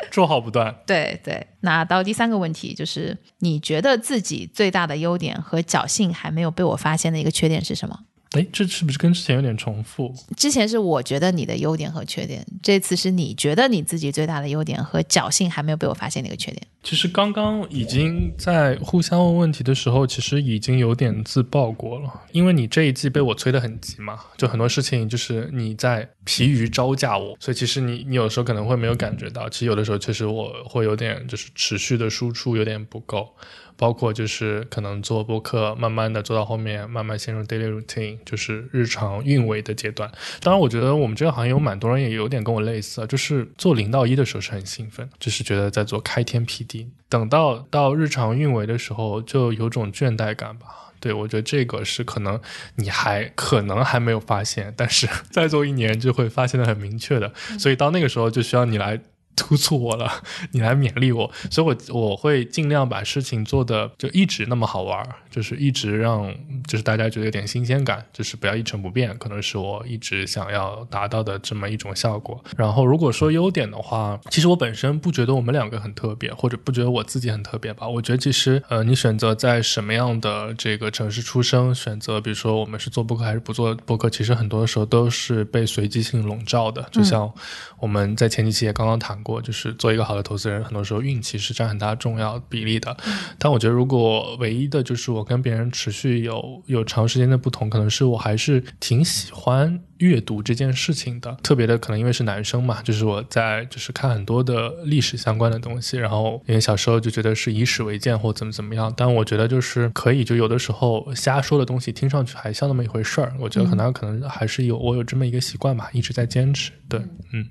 [0.10, 1.46] 绰号不断，对对。
[1.60, 7.98] 那到第三个问题，就是你觉得自己最大的优点和侥幸还没有被我发现的一个缺点是什么？
[8.32, 10.14] 哎，这是不是跟之前有点重复？
[10.36, 16.62] 之前是我觉得你的优点和缺点，这次是你觉得你自己最大的优点和侥幸还没有被我发现的一个缺点。
[16.82, 22.22] 其实刚刚已经在互相问问题的时候，其实已经有点自爆过了。
[22.32, 33.34] 因为你这一季被我催得很急嘛，就很多事情就是你在疲于招架我，所以其实你你有时候可能会没有感觉到，其实有的时候确实我会有点就是持续的输出有点不够。
[33.78, 40.10] 包括就是可能做播客，慢慢的做到后面，慢慢陷入 daily routine，就是日常运维的阶段。
[40.40, 46.88] 当然，我觉得我们这个行业有蛮多人也有点跟我类似，就是做零到一的时候是很兴奋，就是觉得在做开天辟地。
[47.08, 50.66] 等到到日常运维的时候，就有种倦怠感吧。
[51.00, 52.40] 对我觉得这个是可能
[52.74, 57.32] 你还可能还没有发现，但是 再做一年就会发现的很明确的。
[57.56, 59.00] 所以到那个时候就需要你来。
[59.38, 60.10] 督促我了，
[60.52, 66.34] 你来勉励我，所以我我会尽量把事情做的就一直那么好玩，就是一直让
[66.66, 72.42] 就是大家觉得有点新鲜感，就是不要一成不变，可能是我一直想要达到的这么一种效果。
[72.56, 77.88] 然后如果说优点的话，其实我本身不觉得我们两个很特别，或者不觉得我自己很特别吧。
[77.88, 86.86] 我觉得其实呃，你选择在什么样的这个城市出生，选择比如说我们是做播客还是不做播客，其实很多的时候都是被随机性笼罩的。
[86.90, 87.30] 就像
[87.78, 89.27] 我们在前几期也刚刚谈过。
[89.28, 92.96] 过就是做一个好的投资人，很多时候运气是占很大重要比例的。
[93.38, 101.36] 但我觉得，如果唯一的就是我跟别人持续有有长时间的不同，可能是我还是挺喜欢阅读这件事情的。
[101.42, 108.90] 特别的，可能因为是男生嘛，就是我在就是看很多的历史相关的东西，然后因为小时候就觉得是以史为鉴或怎么怎么样。
[108.96, 113.34] 但我觉得就是可以，就有的时候瞎说的东西听上去还像那么一回事儿。
[113.38, 116.72] 我觉得可能可能还是有我有这么一个习惯吧，一直在坚持。
[116.88, 116.98] 对，
[117.32, 117.46] 嗯。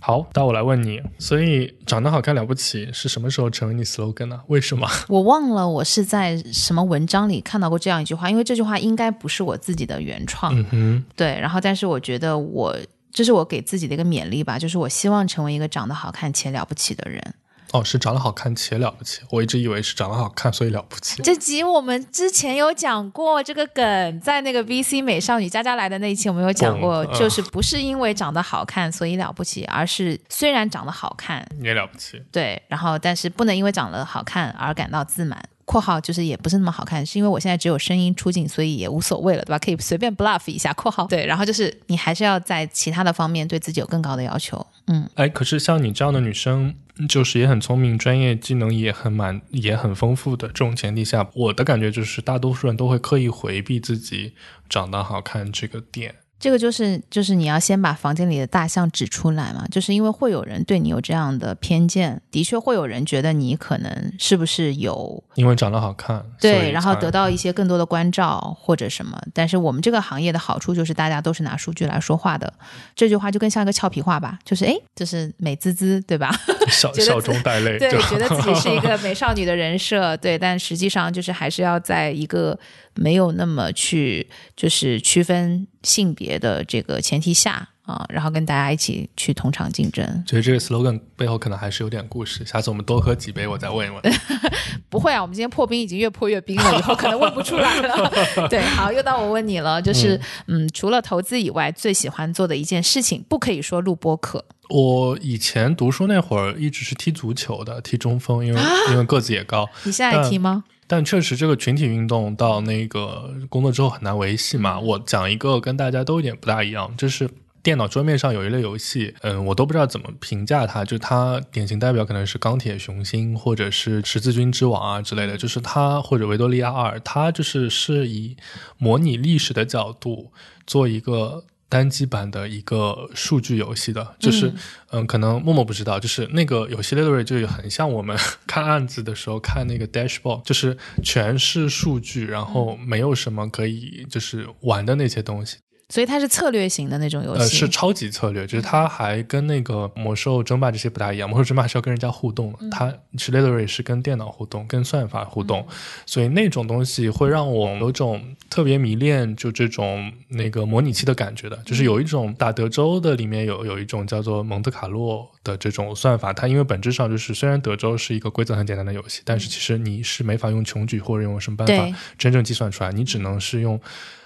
[0.00, 4.40] 好，那我来问你，所以长得好看了不起是什么时候成为你 slogan 呢？
[4.46, 4.88] 为什么？
[5.08, 10.52] 我忘了我是在什么文章里看到过这样一句话，因为这句话应该不是我自己的原创。
[10.56, 11.38] 嗯哼，对。
[11.38, 12.74] 然后，但是我觉得我
[13.12, 17.22] 这是我给自己的一个勉励吧，就是我希望成为一个长得好看且了不起的人。
[17.72, 19.20] 哦，是长得好看且了不起。
[19.30, 21.22] 我一直以为是长得好看所以了不起。
[21.22, 32.20] 这集我们之前有讲过这个梗，在那个 VC 美少女佳佳来的那一期，我们有讲过，就是不是因为长得好看所以了不起，而是虽然长得好看也了不起。
[32.32, 35.40] 对，然后但是不能因为长得好看而感到自满。
[35.70, 39.58] 括号就是也不是那么好看，是因为我现在只有声音出镜，所以也无所谓了，对吧？
[39.60, 40.72] 可以随便 bluff 一下。
[40.72, 44.66] 括号对，然后就是你还是要在其他的方面对自己有更高的要求。
[44.88, 46.74] 嗯，哎，可是像你这样的女生，
[47.08, 54.34] 就是也很聪明，专业技能也很满，也很丰富的这种前提下，我的感觉就是大多数人都会刻意回避自己
[54.68, 56.16] 长得好看这个点。
[56.40, 69.20] 这个就是就是你要先把房间里的大象指出来嘛，就是因为会有人对你有这样的偏见，的确会有人觉得你可能是不是有因为长得好看，对，然后得到一些更多的关照或者什么。
[69.34, 72.50] 但是我们这个行业的好处就是大家都是拿数据来说话的，
[72.96, 76.34] 这句话就更像一个俏皮话吧，就是哎，就是美滋滋，对吧？
[76.70, 82.58] 笑笑中带泪，对，觉得自己是一 个美少女的人设，对，但实际上就是还是要在一个
[82.94, 90.04] 没有那么去就是区分性别的这个前提下啊，然后跟大家一起去同场竞争。
[90.26, 92.44] 觉得这个 slogan 背后可能还是有点故事。
[92.44, 94.00] 下次我们多喝几杯，我再问一问。
[94.88, 98.12] 不会啊，我们今天破冰已经越破越冰了，以后可能问不出来了。
[98.50, 104.44] 对，好，又到我问你了，就是嗯，除了投资以外，最喜欢做的一件事情，不可以说录播课。
[104.68, 109.68] 我以前读书那会儿一直是踢足球的，踢中锋，因为因为个子也高。
[109.84, 110.62] 你现在踢吗？
[110.92, 114.80] 但确实，这个群体运动到那个工作之后很难维系嘛。
[114.80, 117.30] 我讲一个跟大家都有点不大一样，就是
[117.62, 120.84] 电脑桌面上有一类游戏，嗯，我都不知道怎么评价它。
[120.84, 125.36] 就它典型代表可能是钢铁雄心，或者是十字军之王啊之类的。
[125.36, 128.36] 就是它或者维多利亚二，它就是是以
[128.76, 130.32] 模拟历史的角度
[130.66, 131.44] 做一个。
[131.70, 134.52] 单机版的一个数据游戏的，就是
[134.90, 138.14] 嗯，可能默默不知道，就是那个游戏 library 就很像我们
[138.46, 145.58] 看案子的时候看那个 dashboard，就是全是数据，然后没有什么可以就是玩的那些东西。
[145.90, 151.28] 所以它是策略型的那种游戏，呃，是超级策略，就是它还跟那个魔兽争霸这些不大一样。
[151.28, 152.86] 魔兽争霸是要跟人家互动，它
[153.18, 155.66] s i e r y 是跟电脑互动，跟算法互动，
[156.06, 161.56] 所以那种东西会让我有种特别迷恋，就这种那个模拟器的感觉的。
[161.66, 173.80] 就是有一种打德州的里面有有一种叫做蒙特卡洛的这种算法，它因为本质上就是虽然德州是一个规则很简单的游戏，但是其实你是没法用穷举或者用什么办法真正计算出来，你只能是用。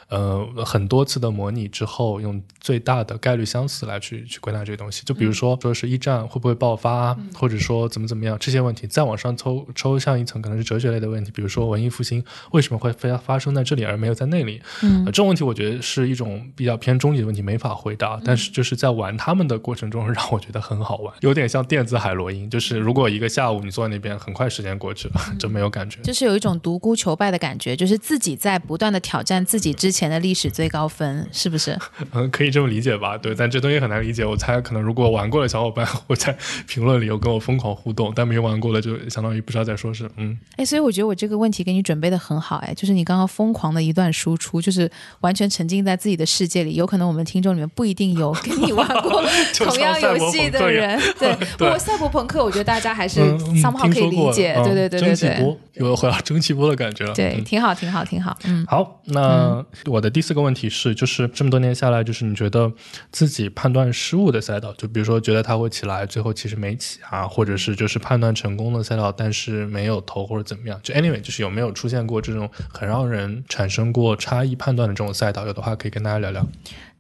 [0.08, 5.02] 呃，很多次的模拟之后，用最大的概率相似来去去归纳这个东西。
[5.04, 11.30] 就比如说，说是一战会不会爆发，或者说怎么怎么样这些问题，再往上抽抽象一层，可能是哲学类的问题。
[11.32, 14.60] 比如说文艺复兴为什么会非要发生在这里而没有在那里？
[14.82, 18.20] 嗯，这种问题我觉得是一种比较偏终极的问题，没法回答。
[18.24, 22.48] 但是就是在玩他们的过程中，让我觉得很好玩， 有点像电子海洛因。
[22.48, 26.00] 就是如果一个下午你坐在那边，很快时间过去了， 就没有感觉。
[26.02, 31.78] 就是有一种独孤求败的感觉，就是自己在不断的挑战自己之前的历史最高分，是不是？
[32.12, 33.16] 嗯，可以这么理解吧？
[33.16, 34.24] 对，但这东西很难理解。
[34.24, 40.10] 我猜，可能如果玩过的小伙伴会在评论里有跟我疯狂互动，但没玩过的就相当于不知道在说什么。
[40.16, 46.74] 嗯，哎，所以我觉得我这个问题给你准备的很好，哎，就是你刚刚疯狂的一段输出，就是完全沉浸在自己的世界里。
[46.74, 49.22] 有可能我们听众里面不一定有跟你玩过
[49.54, 51.34] 同样游戏的人，对。
[51.56, 53.20] 不过赛博朋克，我觉得大家还是
[53.60, 54.54] somehow 可以理解。
[54.64, 57.12] 对对对对对，有回到蒸汽波的感觉了。
[57.14, 58.36] 对，挺好，挺好，挺好。
[58.44, 60.68] 嗯，好，那我的第四个问题。
[60.68, 62.72] 是，就是这么多年下来，就是你觉得
[63.12, 75.46] 自己判断失误的赛道，就比如说觉得它会起来，最后其实没起啊，或者是就是判断成功的赛道，但是没有投或者怎么样，就 anyway，就是有没有出现过这种很让人产生过差异判断的这种赛道？
[75.46, 76.46] 有的话可以跟大家聊聊。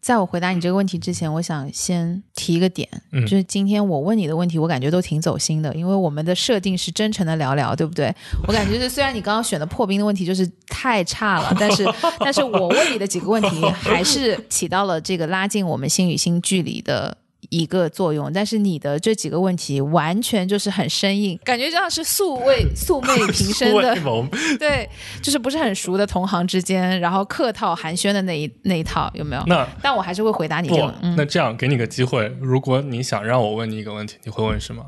[0.04, 2.86] 在我回答你这个问题之前，我想先提一个点，
[3.22, 8.14] 就是今天我问你的问题，我感觉都挺走心的，因为我们的设定是真诚的聊聊，对不对？
[8.46, 11.88] 我感觉是虽然你刚刚选的破冰的问题就是太差了， 但是
[12.18, 17.16] 但是我问你的几个问题还是起到了这个拉近我们心与心距离的。
[17.50, 23.94] 一个作用，但是你的这几个问题完全就是很生硬，感觉像是素未 素昧平生的，
[24.58, 24.88] 对，
[25.22, 29.42] 就是不是很熟的同行之间，然后客套寒暄的那一那一套有没有？
[29.46, 30.94] 那但我还是会回答你这个。
[31.16, 34.84] 那这样给你个机会，如果你想让我问你一个问题，你会问什么？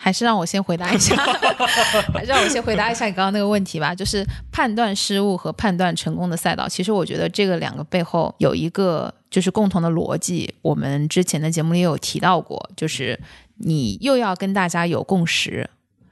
[0.00, 1.16] 还是让我先回答一下，
[2.14, 3.92] 还是让我先回答一下你刚刚那个问题吧。
[3.92, 10.54] 就是判断失误和判断成功的赛道，其实我觉得这个两个背后有一个就是共同的逻辑。
[10.62, 13.18] 我们之前的节目里有提到过，就是
[13.56, 15.68] 你又要跟大家有共识，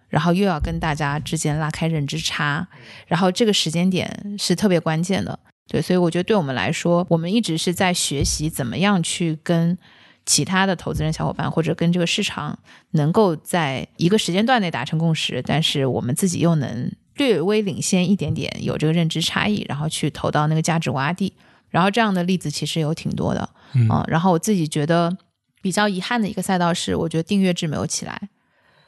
[0.08, 2.66] 然后又要跟大家之间拉开认知差，
[3.06, 5.38] 然后这个时间点是特别关键的。
[5.68, 9.78] 对，所以我觉得对我们来说，我们一直是在学习怎么样去跟。
[10.26, 12.58] 其他的投资人小伙伴或者跟这个市场
[12.90, 21.32] 能够在一个时间段内达成共识，但是我们自己又能略微领先一点点，有这个认知差异，然后去投到那个价值洼地。
[21.70, 23.40] 然后这样的例子其实有挺多的
[23.88, 24.04] 啊。
[24.08, 25.16] 然后我自己觉得
[25.62, 28.28] 比较遗憾的一个赛道是，我觉得订阅制没有起来。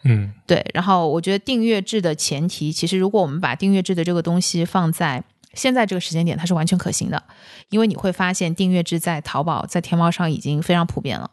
[0.04, 0.64] 嗯，对。
[0.72, 5.22] 然后我觉得订阅制的前提，其实如果我们把订阅制的这个东西放在
[5.58, 7.22] 现在这个时间点，它是完全可行的。
[7.68, 11.30] 因为你会发现，订阅制在淘宝、在天猫上已经非常普遍了。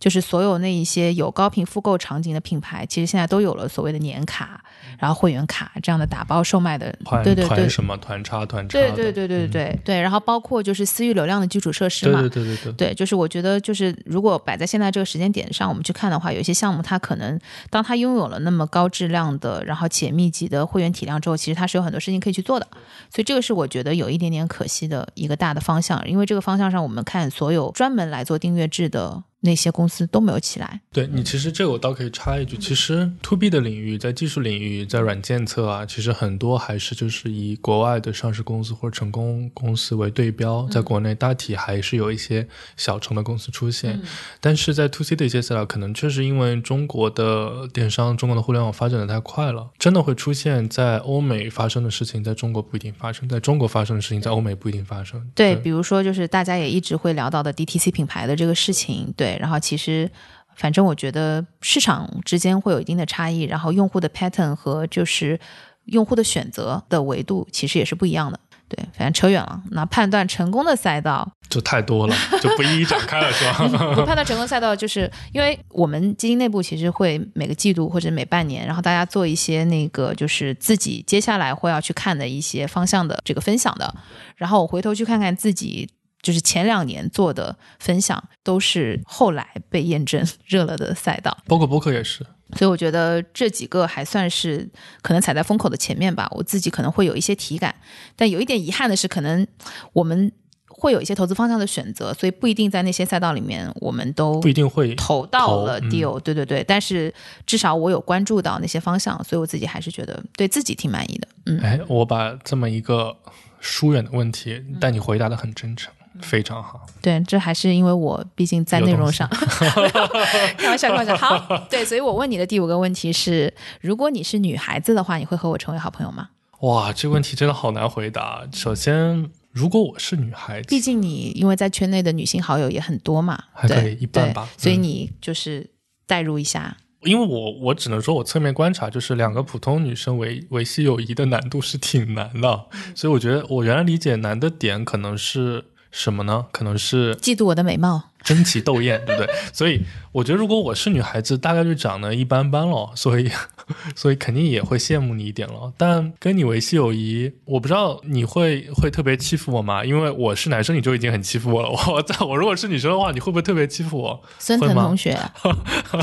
[0.00, 4.64] 就是所有那一些有高频复购场景的品牌，其实现在都有了所谓的年卡，
[4.98, 12.72] 然后会员卡这样的打包售卖的，对对对，什么团差团差，对对对对对对，然后包括就是私域流量的基础设施嘛，对对对对。
[12.72, 17.38] 对，就是我觉得就是如果摆在现在这个时间点上，我们去看的话，有些项目它可能
[17.70, 22.66] 当它拥有了那么高质量的，然后且密集的会员体量之后，其实它是有很多事情可以去做的，
[23.08, 29.22] 所以这个是我觉得有一点点可惜的一个大的方向，因为这个方向上我们看所有专门来做订阅制的。
[29.40, 30.80] 那些公司都没有起来。
[30.92, 42.46] 对你，其实这个我倒可以插一句，其实 to B 的领域，在技术领域，在软件侧啊，其实很多还是就是以国外的上市公司或者成功公司为对标，在国内大体还是有一些
[42.76, 44.00] 小成的公司出现，
[44.40, 55.24] 但是在 to C 的一些赛道，可能确实因为中国的电商、中国的互联网发展的太快了，真的会出现在欧美发生的事情，在中国不一定发生，在中国发生的事情，在欧美不一定发生。
[55.34, 60.10] 对，比如说就是大家也一直会聊到的 DTC 品牌的这个事情，对，然后其实。
[60.56, 65.38] 反正我觉得市场之间会有一定的差异，然后用户的 pattern 和就是
[65.84, 68.40] 用户的选择的维度其实也是不一样的。
[68.68, 69.62] 对，反正扯远了。
[69.70, 73.94] 那判断成功的赛道就太多了，就不一一展开了，是吧？
[73.94, 83.94] 不判断成功赛道，就是因为我们基金内部其实会每个季度或者每半年，然后大家做一些那个就是自己接下来会要去看的一些方向的这个分享的，
[84.34, 85.88] 然后我回头去看看自己。
[86.22, 92.26] 就是前两年做的分享，都是后来被验证 热了的赛道，包括播客也是。
[92.56, 94.66] 所以我觉得这几个还算是
[95.02, 96.26] 可能踩在风口的前面吧。
[96.30, 97.74] 我自己可能会有一些体感，
[98.16, 99.46] 但有一点遗憾的是，可能
[99.92, 100.32] 我们
[100.66, 106.18] 会有一些投资方向的选择，所以不一定在那些赛道里面我们都不一定会投到了 deal。
[106.20, 107.12] 对对对，但是
[107.44, 111.28] 至少我有关注到那些方向，所以我自己还是觉得对自己挺满意的。
[111.44, 113.14] 嗯，哎，我把这么一个
[113.60, 115.92] 疏远的问题，但你回答的很真诚。
[116.22, 119.28] 非常好，对，这还是因为我毕竟在内容上，
[120.58, 121.16] 开玩笑，开玩笑。
[121.16, 126.30] 好，对，所以我问你的第五个问题是：如果你是女孩子的话，你会和我成为好朋友吗？
[126.60, 128.42] 哇，这个问题真的好难回答。
[128.52, 134.48] 首先，如果我是女孩子，毕竟你因为在圈内的女性好友也很多嘛，还可以一半吧。
[134.56, 135.70] 所以你就是
[136.06, 142.66] 代入一下，因为我我只能说我侧面观察，就是两个普通女生维维系友谊的难度是挺难的。
[142.94, 145.64] 所以我觉得我原来理解难的点可能是。
[145.90, 146.46] 什么呢？
[146.52, 149.32] 可能是嫉妒我的美貌，争奇斗艳，对不对？
[149.52, 149.82] 所以
[150.12, 153.30] 我觉得，如果我是女孩子，大概率长得一般般了，所以。
[153.94, 159.84] 所以肯定也会羡慕你一点了，但跟你维系友谊，我不知道你会会特别欺负我吗？
[159.84, 161.68] 因为我是男生，你就已经很欺负我了。
[161.92, 164.22] 我在我如果是女生的话，你会不会特别欺负我？
[164.38, 165.14] 孙腾同学，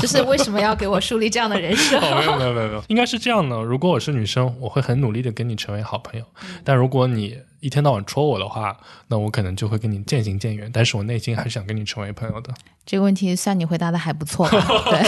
[0.00, 2.00] 就是为什么要给我树立这样的人设？
[2.00, 3.60] 没有没有没有没有，应该是这样的。
[3.60, 6.24] 如果我是女生，我会很努力的跟你成为好朋友。
[6.62, 7.36] 但如果你
[7.66, 8.76] 一天到晚戳我的话，
[9.08, 10.70] 那我可能就会跟你渐行渐远。
[10.72, 12.54] 但是我内心还是想跟你成为朋友的。
[12.86, 14.46] 这个问题算你回答的还不错，
[14.86, 15.02] 对，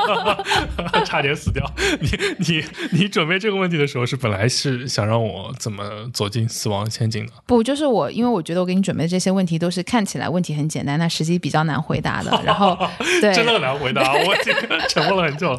[1.04, 1.62] 差点死掉。
[2.00, 5.84] 你你你准备这个问题的时候，是本来是想让我怎么
[6.14, 7.32] 走进死亡陷阱的？
[7.44, 12.30] 不，就是我，因为我觉得我给你准备的这些问题都是看起来问题很简单，但实际比较难回答的。
[12.46, 12.74] 然后，
[13.20, 14.54] 对，真的很难回答，我已经
[14.88, 15.54] 沉默了很久。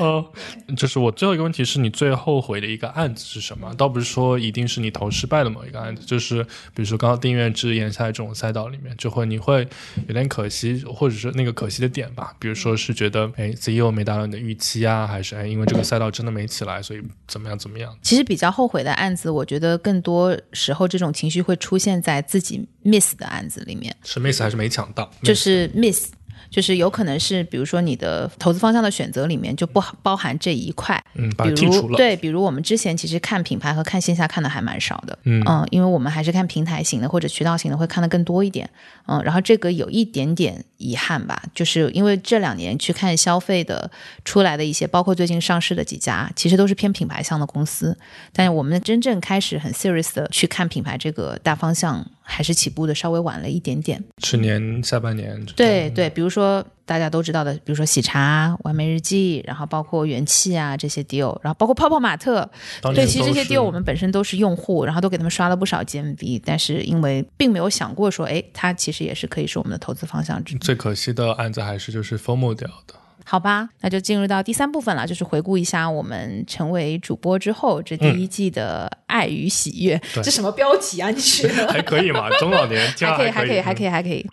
[0.00, 3.72] 嗯，就是我最后一个问题是你最后悔的一个案子是什么？
[3.76, 6.42] 倒不是说一定是你投失败的某一个案子，就是
[6.74, 9.66] 比如说刚刚订阅制、演下来这种赛道里面，就会你会
[10.06, 12.34] 有点可惜，或者是那个可惜的点吧？
[12.38, 17.96] 比如说是觉得哎，CEO 没达到你的预期啊，还是哎，因为这个赛道真的没起来，所以怎么样怎么样？
[18.02, 23.94] 其实比较后悔的案子，我觉得更多时候这种情绪会出现在自己 miss 的案子里面。
[24.04, 25.10] 是 miss 还是没抢到？
[25.22, 26.12] 就是 miss。
[26.56, 31.98] 就是有可能是，比如说你的投资方向的选择里面就不包含这一块，嗯，把剔除了。
[31.98, 38.70] 对，比如我们之前其实看品牌和看线下看的还蛮少的，嗯嗯，因为我们还是看平台型的或者渠道型的会看的更多一点，
[39.04, 43.90] 嗯，然后这个有一点点遗憾吧，就是因为这两年去看消费的
[44.24, 47.94] 出来的一些，包括最近上市的几家，其实都是偏品牌向的公司，
[48.32, 52.02] 但是我们真正开始很 serious 的去看品牌这个大方向。
[52.28, 55.40] 还是起步的稍微晚了一点点，去年下半年。
[55.54, 62.50] 对对，比如说大家都知道的，比如说喜茶、完美日记，然后包括元气啊这些 deal，然后包括泡泡玛特，
[62.94, 72.94] 对，其实这些 deal 我们本身都是用户，然后都给他们刷了不少 GMV，但是因为并没有想过说，哎，它其实也是可以是我们的投资方向之一最可惜的案子还是就是 FOMO 掉的。
[73.28, 80.00] 好吧，那就进入到第三部分了，就是回顾一下我们成为主播之后这第一季的爱与喜悦。
[80.22, 81.10] 这什么标题啊？
[81.10, 82.30] 你取的 还可以嘛？
[82.38, 84.24] 中老年 还可以，还可以，还可以，还可以。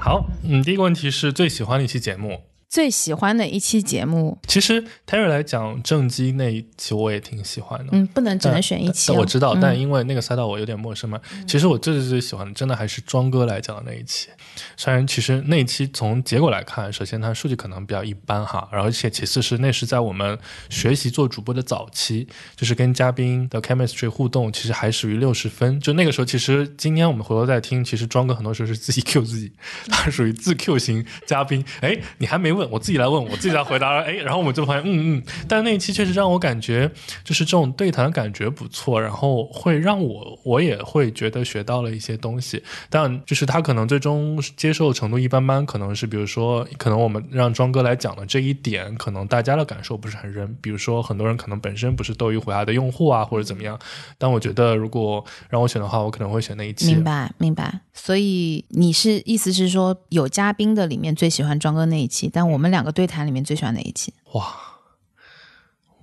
[0.00, 2.40] 好，嗯，第一个问题是最喜欢的一期节目。
[2.76, 7.86] 最喜欢的一期节目，其实 Terry 来讲正畸那一期我也挺喜欢的。
[7.92, 9.10] 嗯，不能只能选一期。
[9.12, 11.18] 我知道，但因为那个赛道我有点陌生嘛。
[11.48, 14.28] 其实我最最最喜欢的，真的还是庄哥来讲的那一期。
[14.76, 25.80] 虽然其实那一期从结果来看，首先它数据可能比较一般哈，而且其次是那是在我们学习做主播的早期，就是跟嘉宾的 chemistry 互动，其实还属于六十分。
[25.80, 29.50] 就那个时候，其实今天我们回头再听，其实庄哥很多时候是自己 Q 自己，
[29.88, 31.64] 他属于自 Q 型嘉宾。
[31.80, 32.65] 哎，你还没问。
[32.70, 34.02] 我自己来问，我自己来回答。
[34.02, 35.22] 哎，然后我们就发现，嗯嗯。
[35.48, 36.90] 但那一期确实让我感觉，
[37.24, 42.62] 就是这种对谈感觉不错，然后会让我我也会觉得学到了一些东西。
[42.88, 50.56] 但就是他可能最终接受程度一般般，可能是比如说，可能我们让庄哥来讲的这一点，可能大家的感受不是很认。
[50.60, 53.78] 比如说，很多人可能本身不是斗鱼虎牙的用户啊，或者怎么样。
[54.18, 56.86] 但我觉得，如果让我选的话，我可能会选那一期。
[56.86, 57.80] 明白，明白。
[57.92, 64.14] 所以你是意思是说，有嘉宾的里面最喜欢庄哥那一期，但我们两个对谈里面最喜欢哪一期？
[64.32, 64.54] 哇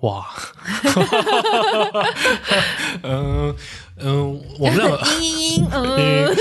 [0.02, 0.28] 哇，
[3.04, 3.56] 嗯。
[3.96, 4.88] 嗯，我们俩，
[5.72, 6.36] 嗯，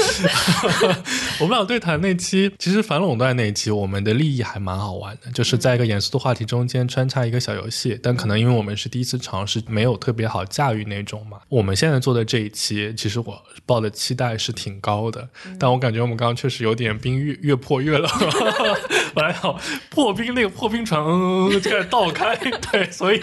[1.39, 8.01] 我们俩对谈那期，其实反垄断那一期，我们的利益还蛮好玩的，就是在一个严肃的话题中间穿插一个小游戏。
[8.03, 11.37] 但可能因为我们是第一次尝试，没有特别好驾驭那种嘛。
[11.51, 18.11] 我们现在做的这一期，其实我抱的期待是挺高的，但我感觉我们刚刚确实有点冰越越破越冷。
[19.15, 19.61] 本来要
[19.91, 21.05] 破冰，那个破冰船
[21.51, 22.35] 就开始倒开，
[22.73, 23.21] 对，所以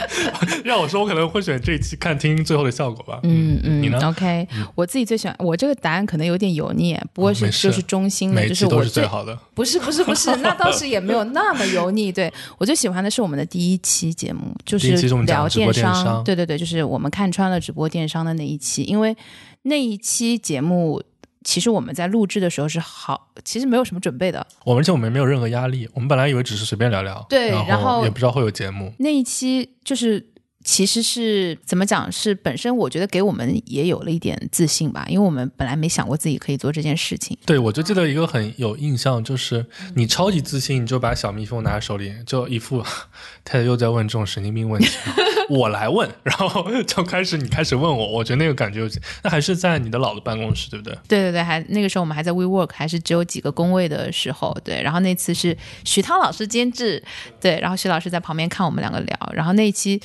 [0.64, 3.20] 让我说，我可能会选这一期看听最后的效果吧。
[3.24, 9.38] 嗯嗯，你呢？OK，我自己最喜欢我这个答案可能有点油腻，不过是就是中心的，就是我最好的。
[9.54, 12.12] 不是不是不是， 那倒是也没有那么油腻。
[12.12, 14.92] 对我最喜欢的是我们的第一期节目，就是
[15.26, 16.24] 聊电商。
[16.24, 19.16] 对对对，就是我们看穿了直播电商的那一期，因为
[19.64, 21.04] 那一期节目
[21.44, 24.46] 其实我们在录制的时候是好，其实没有什么准备的。
[24.64, 28.94] 我们而且我们没有任何压力，我们本来以为只是随便聊聊，对，然后也不知道会有节目。
[29.00, 30.29] 那一期就是。
[30.64, 32.12] 其实是怎么讲？
[32.12, 37.38] 是本身我觉得给我们也有了一点自信吧，因为我们本来没想过自己可以做这件事情。
[37.45, 42.84] 对，我就记得一个很有印象，就是你超级自信，你就把小蜜蜂拿在手里，就一副
[43.43, 44.89] 太太又在问这种神经病问题。
[45.49, 48.88] 我来问，然后 就开始你开始问我，我觉得那个感觉，
[49.24, 50.95] 那还是在你的老的办公室，对不对？
[51.07, 54.80] 对对对，还那个时候我们还在 WeWork，还是只有几个工位的时候，对。
[54.84, 57.03] 然后那次是徐涛老师监制，
[57.41, 59.99] 对，然后徐老师在旁边看我们两个聊，然后那一期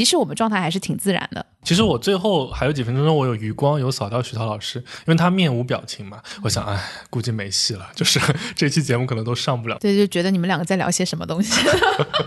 [0.00, 1.44] 其实我们状态还是挺自然的。
[1.62, 8.18] 其实我最后还有几分钟钟，我有余光有扫到徐涛老师，因为他面无表情嘛，我想，哎，估计没戏了， 就是
[8.56, 9.76] 这期节目可能都上不了。
[9.78, 11.52] 对，就觉得你们两个在聊些什么东西。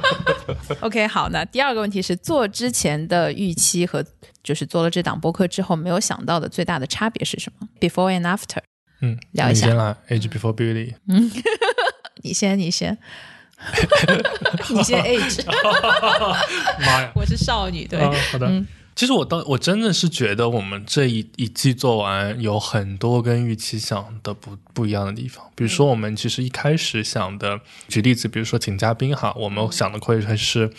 [0.81, 4.05] OK，好，那第二个问题是做之前的预期和
[4.43, 8.61] 就是做了这档播客之后没有想到的最大的差别是什么？Before and after，
[9.01, 9.65] 嗯，聊一下。
[9.65, 10.93] 你先来，Age before beauty。
[11.07, 11.31] 嗯，
[12.21, 12.99] 你先，你先。
[14.69, 15.43] 你先 Age。
[16.85, 17.11] 妈呀！
[17.15, 17.99] 我是少女，对，
[18.31, 18.47] 好的。
[18.95, 25.43] 其实我当我真的是觉得我们这一一季做完有很多跟预期想的不不一样的地方。
[25.55, 30.69] 比如说，我们其实一开始想的，举例子，比如说请嘉宾哈，我们想的会还是，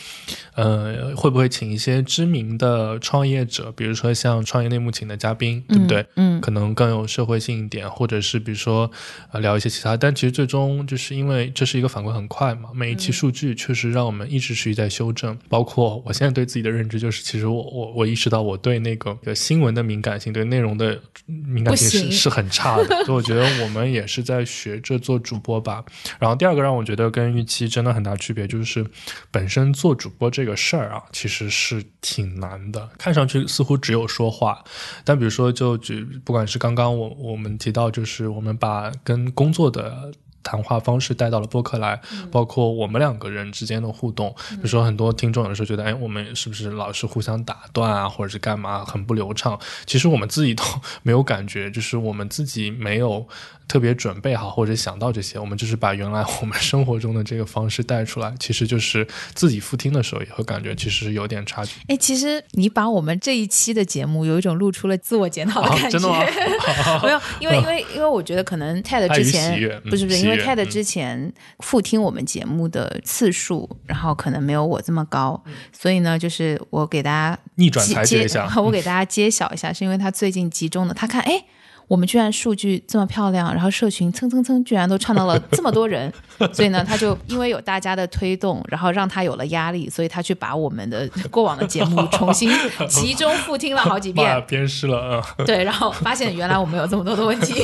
[0.55, 6.05] 呃，会不会请一些知名的创业者，比如说像创业内幕请的嘉宾，对不对？
[6.17, 8.91] 嗯，可能更有社会性一点，或者是比如说
[9.31, 9.97] 呃聊一些其他。
[9.97, 15.39] 但其实最终就是因为这是一个反馈很快嘛，每一期数据确实让我们一直持续在修正。
[15.49, 22.87] 包括我现在对自己的认知就是，其实我我我意识到我对那个新闻的敏感性，对内容的敏感性是是很差的。
[23.05, 24.65] 所以我觉得我们也是在学。
[24.65, 25.85] 学着做主播吧。
[26.19, 28.83] 然后第二个让我觉得跟预期真的很大区别，就是
[29.31, 32.89] 本身做主播这个事儿啊，其实是挺难的。
[32.97, 34.65] 看上去似乎只有说话，
[35.05, 40.11] 但比如说，就举不管是刚刚我我们提到，就是我们把跟工作的。
[40.45, 44.33] 谈话方式带到了播客来，包括我们两个人之间的互动。
[44.51, 49.59] 比如说，很多听众有的时候觉得，哎，我们是不是老是互相打断啊，或者是干嘛，很不流畅？
[49.87, 50.63] 其实我们自己都
[51.03, 53.27] 没有感觉，就是我们自己没有
[53.67, 58.33] 特别准备好 或者想到这些，我们就是把原来我们生活中的这个方式带出来。
[58.39, 61.73] 其实就是自己复听的时候也会感觉，其实有点差距。
[61.89, 65.91] 哎，其实你把我们这一期的节目有一种露出了自我检讨的感觉。
[65.91, 66.21] 真的吗？
[67.03, 69.59] 没有，因为 因为因为我觉得可能 TED 之前
[69.89, 70.35] 不是不是因为。
[70.45, 75.43] TED 之前复听我们节目的次数，然后可能没有我这么高，
[75.73, 81.45] 所以呢，就是我给大家逆转裁决一下，我给大家揭晓一下，是因为他最近集中的，他看哎。
[81.87, 86.13] 我们居然数据这么漂亮，然后社群蹭蹭蹭，居然都创到了 这么多人，
[86.53, 92.51] 所以呢，他就因为有大家的推动，然后让他有了压力，所以他去把我们的 过往的节目重新
[92.89, 95.23] 集中复听了好几遍，鞭尸了啊！
[95.45, 97.63] 对，然后发现原来我们有这么多的问题，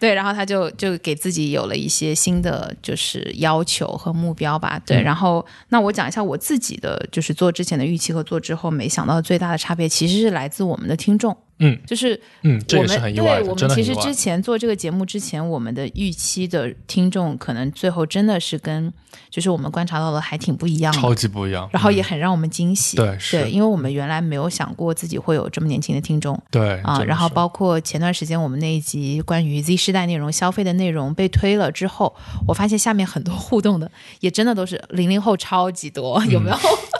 [0.00, 11.36] 对，然后他就就给自己有了一些新的就是要求和目标吧，对，然后那我讲一下我自己的就是做之前的预期和做之后没想到最大的差别，其实是来自我们的听众。
[11.58, 14.14] 嗯就是嗯，这也是我们很意外的，对我们其实之。
[14.14, 18.90] 前做这个节目之前，我们的预期的听众可能最后真的是跟
[19.28, 22.96] 就是我们观察到的还挺不一样的，超级不一样，然后也嗯很让我们惊喜。
[22.96, 27.02] 对是对，因为我们原来没有想过自己会有这么年轻的听众对啊。
[27.02, 32.14] 然后包括前段时间我们那一集关于 Z 世代内容消费的内容被推了之后，
[32.46, 33.90] 我发现下面很多互动的
[34.20, 36.56] 也真的都是零零后超级多，有没有？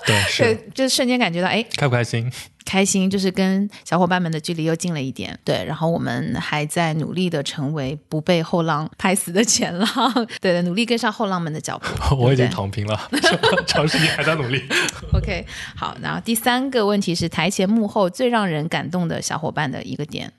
[0.06, 2.30] 对是对，就瞬间感觉到哎，开不开心？
[2.64, 5.38] 开心，就是跟小伙伴们的距离又近了一点。
[5.44, 11.86] 对，然后我们还在努力的成为不被后浪拍死的前浪，对的，努力跟上后浪们的脚步。
[12.16, 12.98] 我已经躺平了，
[13.66, 14.62] 长时间还在努力。
[15.12, 15.44] OK，
[15.76, 20.32] 好，然后第三个问题是台前幕后最让人感动的小伙伴的一个点。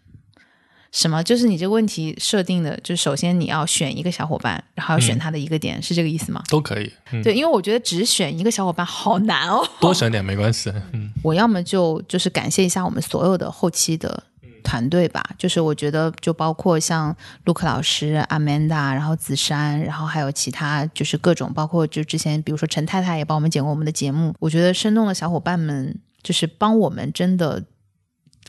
[0.96, 1.22] 什么？
[1.22, 6.41] 就是你这个问题设定的，就是首先你要选一个小伙伴，然后要选他的一个点，是这个意思吗？
[6.48, 9.62] 都可以，嗯，对，因为我觉得只选一个小伙伴好难哦。
[9.82, 14.24] 多选点没关系，嗯， 我要么就就是感谢一下我们所有的后期的
[14.64, 27.62] 团队吧，就是我觉得就包括像陆克老师、Amanda，然后子珊，然后还有其他就是各种，包括就之前比如说陈太太也帮我们剪过我们的节目，我觉得生动的小伙伴们就是帮我们真的。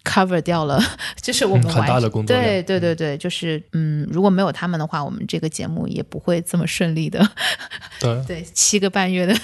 [0.06, 0.80] Cover 掉了，
[1.20, 7.28] 就是我们嗯很大的工作对对对对，就是嗯，如果没有他们的话，我们这个节目也不会这么顺利的。
[7.98, 9.34] 对，对，七个半月的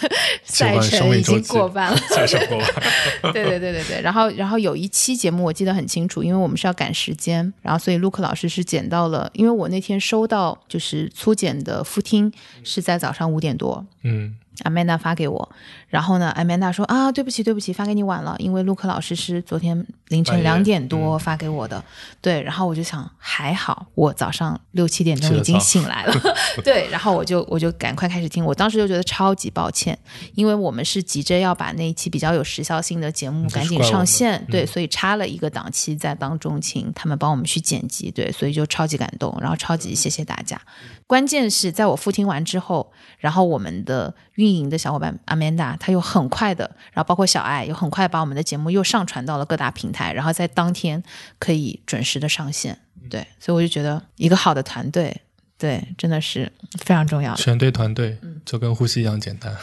[0.44, 3.32] 赛程已经过半了，赛程过半。
[3.32, 12.32] 对对对对对，然后然后有一期节目我记得很清楚，因为我们是要赶时间，然后所以陆克老师是剪到了，因为我那天收到就是粗剪的复听
[12.62, 13.84] 是在早上五点多。
[14.02, 15.48] 嗯，Amanda 发给我，
[15.88, 21.82] 然后呢，Amanda 说啊，对不起，对不起，发给你晚了，因为陆克老师是昨天凌晨两点多发给我的，
[22.20, 26.14] 对，然后我就想还好，我早上六七点钟已经醒来了，
[26.62, 29.98] 对，然后我就我就赶快开始听，我当时就觉得超级抱歉，
[30.34, 40.60] 因为我们是急着要把那一期比较有时效性的节目赶紧上线，对，所以插了一个档期在当中，请他们帮我们去剪辑，对，所以就超级感动，然后超级谢谢大家。
[41.06, 51.02] 关键是在我复听完之后，然后我们的运营的小伙伴 Amanda，她又很快的，然后包括小爱，又很快把我们的节目又上传到了各大平台，然后在当天
[51.38, 52.78] 可以准时的上线。
[53.10, 55.14] 对，所以我就觉得一个好的团队，
[55.58, 57.38] 对，真的是非常重要的。
[57.38, 59.54] 选对团队嗯就跟呼吸一样简单。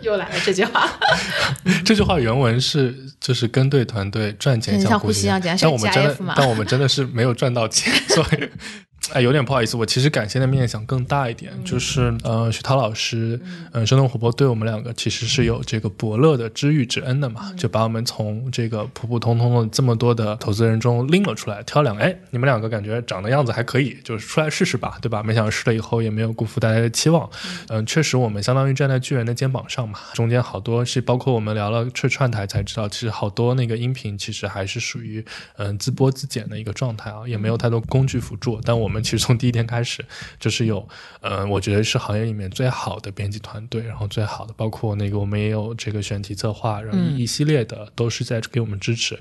[0.00, 0.88] 又来了这句话，
[1.84, 8.50] 这句话原文是就是跟对团队赚钱像呼呼吸一样简单但我们真的但我们真的是没有赚到钱， 所以。
[9.12, 13.38] 哎，有点不好意思，我其实感谢的面向更大一点，嗯就是呃，徐涛老师，
[13.72, 25.22] 嗯、生动活泼对我们两个其实是有这个伯乐的知遇之恩的嘛，嗯就把我们从这个普普通通的这么多的投资人中拎了出来，挑两个，哎，你们两个感觉长得样子还可以，就是出来试试吧，对吧？
[25.22, 27.28] 没想到试了以后也没有辜负大家的期望，
[27.68, 35.24] 嗯、确实我们相当于站在巨人的肩膀上嘛，中间好多是包括我们聊了串串台才知道，其实好多那个音频其实还是属于
[35.56, 38.60] 嗯、自播自剪的一个状态啊，也没有太多工具辅助。
[38.64, 40.04] 但我们其实从第一天开始
[40.38, 40.86] 就是有，
[41.20, 49.18] 呃，我觉得是行业里面最好的编辑团队，然后最好的包括那个我们也有这个选题策划，然后嗯一一系列的都是在给我们支持，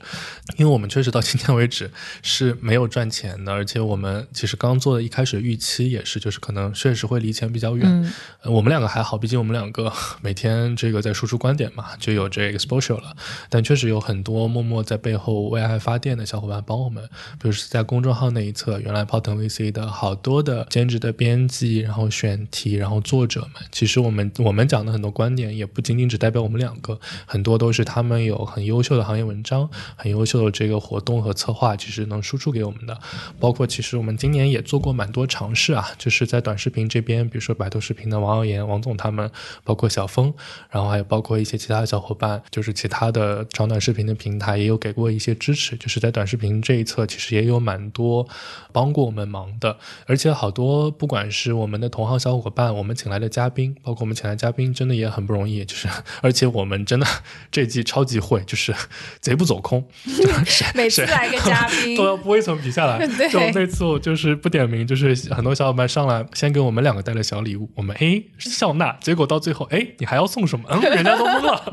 [0.57, 1.89] 因为我们确实到今天为止
[2.21, 7.85] 是没有赚钱的，而且我们其实刚做的一开始预期也是，就是可能确实会离钱比较远。
[7.87, 13.15] 嗯呃我们两个还好，毕竟我们两个 每天这个在输出观点嘛，就有这个 exposure 了。
[13.49, 17.03] 但确实有很多默默在背后为爱发电的小伙伴帮我们，
[17.39, 32.99] 比如是在公众号那一侧，原来泡腾 VC 的好多的兼职的编辑，然后选题，然后作者们，其实我们我们讲的很多观点，也不仅仅只代表我们两个，很多都是他们有很优秀的行业文章，很优秀的这个活动和策划，其实能输出给我们的。
[33.39, 39.29] 包括其实我们今年也做过蛮多尝试啊，就是在短视频这边，比如说百度视频的王耀言、王总他们，
[39.63, 40.33] 包括小峰，
[40.69, 48.27] 然后还有包括一些其他的小伙伴，就是其他的长短视频的平台也有给过一些支持，就是在短视频这一侧，其实也有蛮多
[48.71, 55.87] 帮过我们忙的，而且好多不管是我们的同行小伙伴，我们请来的嘉宾，包括我们请来的嘉宾，真的也很不容易，就是
[56.21, 57.05] 而且我们真的
[57.51, 58.73] 这季超级会，就是
[59.21, 59.85] 贼不走空，
[60.45, 63.05] 谁每次谁来个嘉宾 都要剥一层皮下来。
[63.29, 70.65] 就那次我就是不点名，就是很多小伙伴上来先给我们两个带了小礼物，我们哎笑纳，结果到最后哎你还要送什么？
[70.69, 71.63] 嗯，人家都懵了，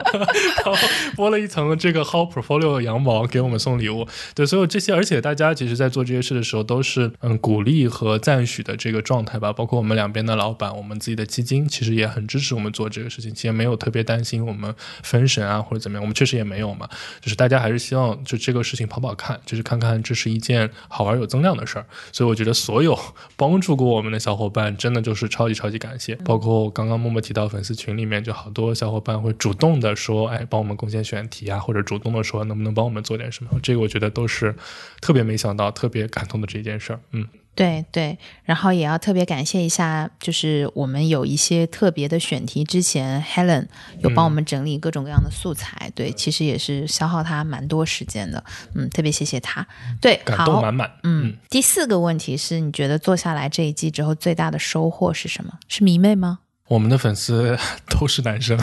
[0.64, 0.74] 然后
[1.16, 4.06] 剥了一层这个 How Portfolio 的羊毛给我们送礼物。
[4.34, 7.69] 对，所有这些，而且大家其实在做这些事的时候都是嗯鼓励。
[7.70, 9.52] 励和赞许的这个状态吧。
[9.52, 16.88] 包括我们两边的老板，我们自己的基金，其实也很支持我们做这个事情，其实没有特别担心我们分神啊或者怎么样，我们确实也没有嘛。
[17.20, 21.86] 就是大家还是希望就这个事情跑跑看，就是看看这是一件好玩有增量的事儿。
[22.12, 22.98] 所以我觉得所有
[23.36, 26.14] 帮助过我们的小伙伴，真的就是超级超级感谢。
[26.16, 33.50] 包括刚刚默默提到粉丝群里面，就好多小伙伴会主动的说，哎，帮我们贡献选题啊，或者主动的说能不能帮我们做点什么。
[33.62, 34.54] 这个我觉得都是
[35.00, 37.00] 特别没想到、特别感动的这件事儿。
[37.12, 37.26] 嗯。
[37.60, 43.66] 对对，然后也要特别感谢一下，就是我们有一些特别的选题，之前 Helen
[43.98, 48.42] 有帮我们整理各种各样的素材，对，其实也是消耗他蛮多时间的，
[48.74, 49.66] 嗯，特别谢谢他。
[50.00, 50.90] 对，感动满满。
[51.02, 55.58] 嗯，第四个问题是你觉得做下来这一季之后最大的收获是什么？
[55.68, 56.38] 是迷妹吗？
[56.70, 57.58] 我们的粉丝
[57.90, 58.56] 都是男生，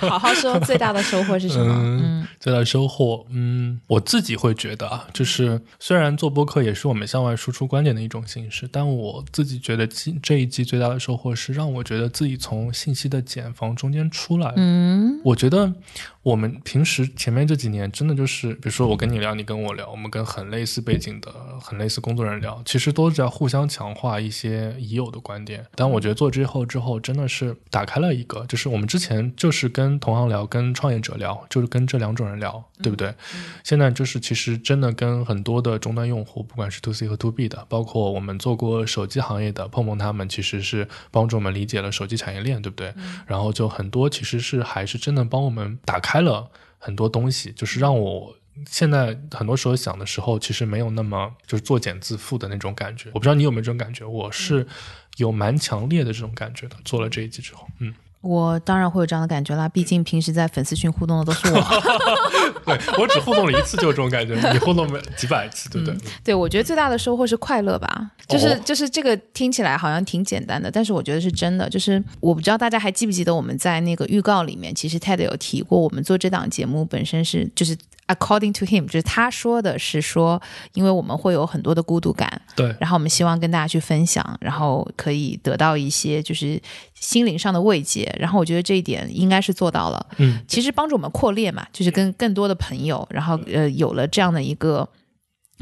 [0.00, 1.74] 好好说，最大的收获是什么？
[1.76, 14.54] 嗯，最大的收获，嗯，我自己会觉得啊，就是虽然做播客也是我们向外输出观点的一种形式，但我自己觉得这这一季最大的收获是让我觉得自己从信息的茧房中间出来。
[14.56, 15.70] 嗯，我觉得。
[16.24, 25.66] 我们平时前面这几年真的就是，比如说我跟你聊，你跟我聊，我们跟很类似背景的、很类似工作人聊，其实都是在互相强化一些已有的观点。
[25.74, 33.14] 但我觉得做之后之后，真的是打开了一个，就是我们之前就是跟同行聊、跟创业者聊，就是跟这两种人聊，对不对？
[33.62, 42.94] 现在就是其实真的跟很多的终端用户，不管是 to C 和 to B 的，包括我们做过手机行业的碰碰他们，其实是帮助我们理解了手机产业链，对不对？
[43.26, 46.13] 然后就很多其实是还是真的帮我们打开。
[46.14, 46.48] 开了
[46.78, 48.32] 很多东西，就是让我
[48.68, 53.08] 现在很多时候想的时候，其实没有那么就是作茧自缚的那种感觉。
[53.08, 54.64] 我不知道你有没有这种感觉，我是
[55.16, 56.76] 有蛮强烈的这种感觉的。
[56.84, 57.92] 做了这一集之后，嗯。
[58.20, 61.60] 我当然会有这样的感觉啦，毕竟平时在粉丝群互动的都是我。
[62.64, 64.34] 对我只互动了一次，就有这种感觉。
[64.52, 65.96] 你互动了几百次，对不对？
[66.22, 68.10] 对，我觉得最大的收获是快乐吧。
[68.26, 71.68] 就是就是这个听起来好像挺简单的，但是我觉得是真的。
[71.68, 77.76] 就是我不知道大家还记不记得我们在那个预告里面，其实 Ted 有提过，我们做这档节目本身是就是
[78.06, 80.40] according to him，就是他说的是说，
[80.72, 86.60] 因为我们会有很多的孤独感，对，然后我们希望跟大家去分享，然后可以得到一些就是
[86.94, 88.10] 心灵上的慰藉。
[88.18, 90.06] 然后我觉得这一点应该是做到了。
[90.16, 94.86] 嗯，其实帮助我们扩列嘛，就是跟更多多的朋友，然后呃有了这样的一个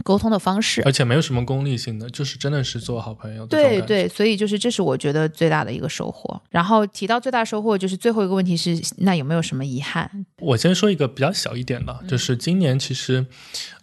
[0.02, 3.46] 沟通的方式，而且没有什么功利性的，就是真的是做好朋友。
[3.46, 6.40] 对对，所以就是这是我觉得最大的一个收获。
[6.50, 10.26] 然后提到最大收获，就是最后一个问题是，那有没有什么遗憾？
[10.40, 13.26] 我先说一个比较小一点的，就是今年其实。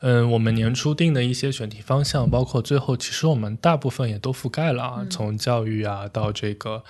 [0.01, 5.05] 嗯，我们年初定的一些选题方向，包括最后，其实我们大部分也都覆盖了啊。
[5.09, 6.81] 从教育啊，到这个，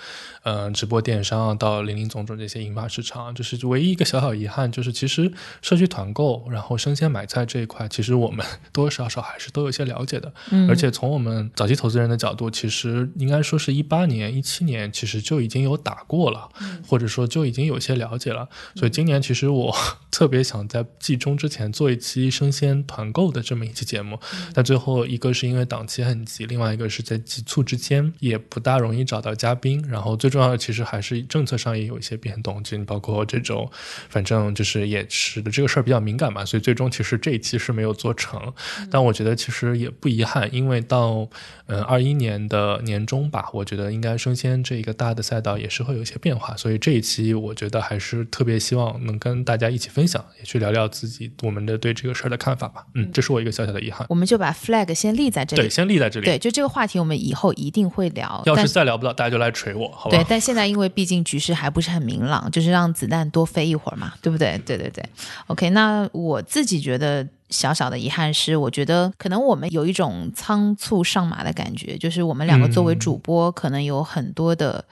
[0.44, 10.32] 呃，直播电商啊，到林林总总这些引发市场，就是唯一一个小小遗憾，就是其实社区团购，然后生鲜买菜这一块，其实我们多 多少少还是都有些了解的。
[10.50, 10.68] 嗯。
[10.68, 16.48] 而且从我们早期投资人的角度，其实应该说是一八年、一七年，其实就已经有打过了，
[16.86, 18.48] 或者说就已经有些了解了。
[18.76, 19.74] 所以今年其实我
[20.12, 23.00] 特别想在季中之前做一期生鲜团。
[23.00, 24.20] 团购的这么一期节目，
[24.52, 29.82] 但最后一个是因为档期很急，另外一个是在急促之间也不大容易找到嘉宾。
[29.88, 33.70] 然后最重要的其实还是政策上也有一些变动，就包括这种，
[34.10, 36.44] 反正就是也使得这个事儿比较敏感嘛。
[36.44, 38.52] 所以最终其实这一期是没有做成，
[38.90, 41.28] 但我觉得其实也不遗憾，因为到
[41.66, 46.56] 嗯二一年的年中吧，我觉得应该生鲜这一个大的赛道也是会有一些变化。
[46.56, 52.84] 所以这一期我觉得还是特别希望能跟大家一起分享，也去聊聊自己我们的对这个事儿的看法吧。
[52.94, 54.06] 嗯，这是我一个小小的遗憾。
[54.08, 56.26] 我们就把 flag 先立在这里，对，先立在这里。
[56.26, 58.42] 对，就这个话题，我们以后一定会聊。
[58.46, 60.16] 要是再聊不到，大家就来锤我，好吧？
[60.16, 64.60] 对，但现在因为毕竟局势还不是很明朗，就是让子弹多飞一会儿嘛，对不对？
[64.66, 65.04] 对对对。
[65.46, 74.84] OK，那我自己觉得小小的遗憾是，我觉得可能我们有一种仓促上马的感觉，就是我们两个作为主播，可能有很多的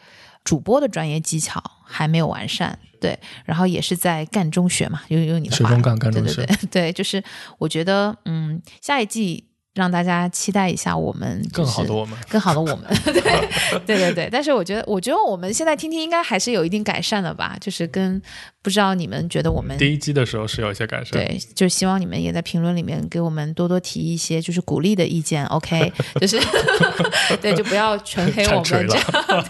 [0.45, 2.79] 主播的专业技巧还没有完善。
[3.01, 7.23] 对，然后也是在干中学嘛，用用你的话，中干干中学，对对对， 对，就是
[7.59, 9.45] 我觉得，嗯，下一季
[9.75, 13.23] 让大家期待一下我们更好的我们，更好的我们， 对
[13.87, 18.21] 对对对，但是我觉得，我觉得我们现在听听应该还是有一定改善的吧，就是跟。
[18.69, 25.91] 不知道你们觉得我们第一季的时候是有一些改善，对，就希望你们也在评论里面给我们多多提一些就是鼓励的意见，OK，
[26.21, 26.39] 就是
[27.41, 29.05] 对，就不要全黑我们这样，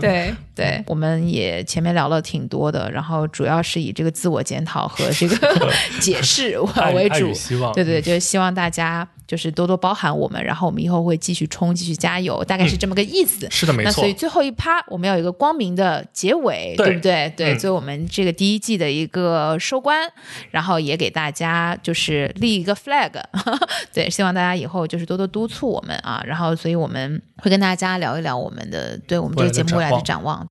[0.00, 6.58] 对对，我们也前面聊了挺多的，然后主要是以这个自我检讨和这个解释
[6.94, 7.70] 为主，希望。
[7.74, 13.48] 对对，就是希望大家就是多多包涵我们，然后我们以后会继续冲，继续加油，大概是这么个意思。
[13.50, 14.14] 是的，没错那所以。
[14.14, 17.32] 最后一趴我们要有一个光明的结尾，对不对？
[17.36, 20.10] 对，嗯所以我们这个第一季的一个收官，
[20.50, 23.12] 然后也给大家就是立一个 flag，
[23.92, 30.46] 对，希望大家以后就是多多督促我们啊，然后所以我们会跟大家聊一聊我们的对我们这个节目未来的展望。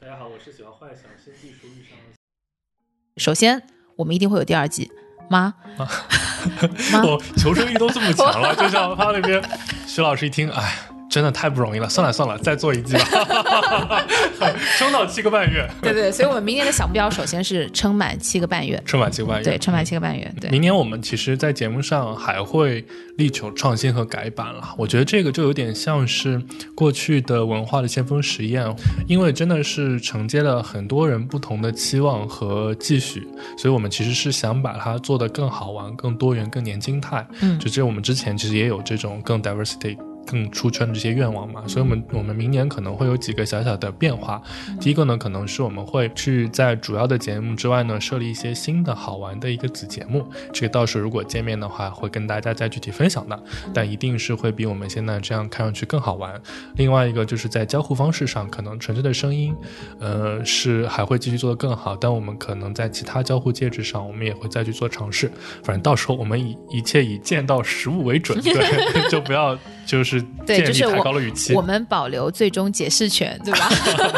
[0.00, 1.96] 大家好，我是喜欢幻想新技术遇上
[3.16, 3.62] 首先，
[3.96, 4.90] 我们一定会有第二季
[5.28, 5.54] 吗？
[5.76, 5.88] 吗？
[7.04, 9.42] 我求生欲都这么强了，就像他那边
[9.86, 10.74] 徐老师一听，哎，
[11.08, 14.02] 真的太不容易了，算了算了，再做一季吧，
[14.76, 20.50] 撑到七个半月，对对，所以我们明年的小目标首先是撑满七个半月，撑满七个半月，对，撑满七个半月，对。
[20.50, 22.84] 明年我们其实，在节目上还会
[23.16, 24.74] 力求创新和改版了。
[24.76, 26.42] 我觉得这个就有点像是
[26.74, 28.66] 过去的文化的先锋实验，
[29.06, 33.26] 因为真的是承接了很多人不同的期望和继续，
[33.56, 37.26] 所以我们其实是想把它做得更好玩、更多元、更年轻态。
[37.40, 39.96] 嗯就这我们之前其实也有这种更 diversity。
[40.26, 44.42] 更出圈的这些愿望嘛，所以我们我们明年可能会有几个小小的变化。
[44.80, 50.26] 第一个呢，可能是我们会去在主要的节目之外呢，设立一些新的好玩的一个子节目。
[50.52, 53.40] 这个到时候如果见面的话，会跟大家再具体分享的，
[53.72, 56.40] 但一定是会比我们现在这样看上去更好玩。
[56.74, 59.54] 另外一个就是在交互方式上，可能纯粹的声音，
[60.00, 65.30] 呃，是还会继续做得更好，但我们可能在其他交互介质上，我们也会再去做尝试。
[65.62, 68.54] 反正到时候我们以一切以见到实物为准，对，
[69.08, 69.56] 就不要
[69.86, 71.54] 就是对，就是我的语气。
[71.54, 73.68] 我们保留最终解释权，对吧？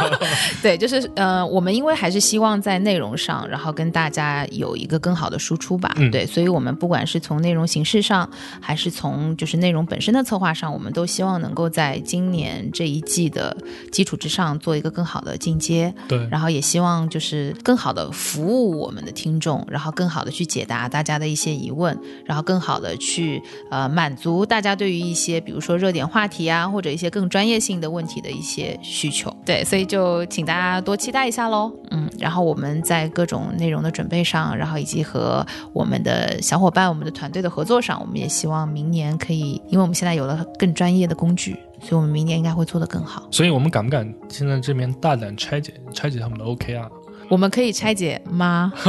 [0.62, 5.94] 对，就是呃，我们因为还是希望在内容上，然后跟大家有一个更好的输出吧。
[5.96, 8.28] 嗯对，所以我们不管是从内容形式上，
[8.60, 13.56] 还是从就是内容本身的策划上，我们都希望能够在今年这一季的
[13.92, 15.92] 基础之上做一个更好的进阶。
[16.08, 29.34] 对，然后也希望就是更好的服务我们的听众，然后更好的去解答大家的一些疑问，然后更好的去呃满足大家对于一些比如说热点话题啊，或者一些更专业性的问题的一些需求。
[29.44, 31.72] 对，所以就请大家多期待一下喽。
[31.90, 43.26] 嗯，然后我们在各种内容的准备上，然后以及和我们的小伙伴、我们的团队的合作上，我们也希望明年可以，因为我们现在有了更专业的工具，所以我们明年应该会做得更好。
[43.30, 46.88] 所以我们敢不敢现在这边大胆拆解拆解他们的 OKR？
[47.28, 48.72] 我们可以拆解吗？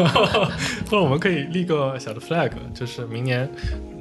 [0.85, 3.49] 或者我们可以立个小的 flag，就是明年，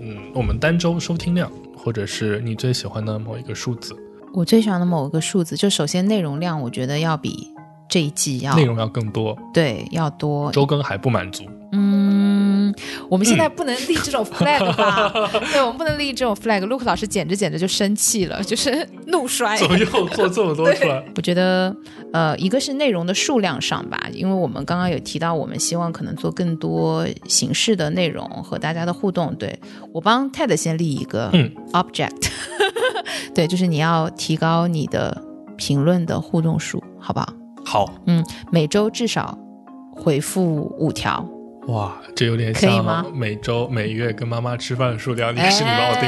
[0.01, 3.97] 嗯，我们单周收听量，或者是你最喜欢的某一个数字，
[4.35, 7.49] 我最喜欢的某一个数字，就首先内容量，我觉得要比
[7.89, 10.51] 这一季要内容要更多，对要多。
[10.53, 11.45] 周更还不满足。
[11.73, 12.18] 嗯，
[13.09, 15.11] 我们现在不能立这种 flag 吧？
[15.53, 16.65] 对，我们不能立这种 flag。
[16.67, 19.57] Luke 老师剪着剪着就生气了， 就是怒摔。
[19.57, 21.05] 怎么又做这么多出来？
[21.17, 21.75] 我觉得，
[22.13, 29.35] 呃，一个是内容的数量上吧，因为我们刚刚有提到，我们希望可能做更多形式的内容和大家的互动。
[29.37, 29.59] 对
[29.93, 32.29] 我帮 TED 先立一个嗯 object，、
[33.35, 35.23] 对，就是你要提高你的
[35.57, 37.35] 评论的互动数，好不好？
[37.65, 39.39] 好嗯，每周至少
[39.93, 41.29] 回复五条。
[41.69, 46.03] 哇，这有点像每周每月跟妈妈吃饭的数量，你是你帮我定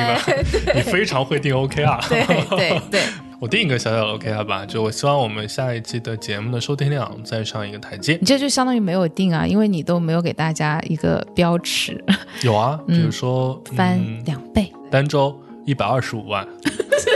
[0.67, 2.01] 的， 你非常会定 OK 啊。
[2.09, 3.03] 对对对，
[3.39, 8.27] 我定一个小小的 OK 啊吧，就我希望我们下一期的节目的收听量再上一个台阶你。
[8.27, 12.03] 这就相当于没有定啊，因为你都没有给大家一个标尺，
[12.43, 14.73] 有啊， 比嗯如说、翻嗯、两倍。
[14.91, 16.43] 单周一百二十五万，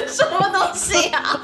[0.07, 1.41] 什么东西啊？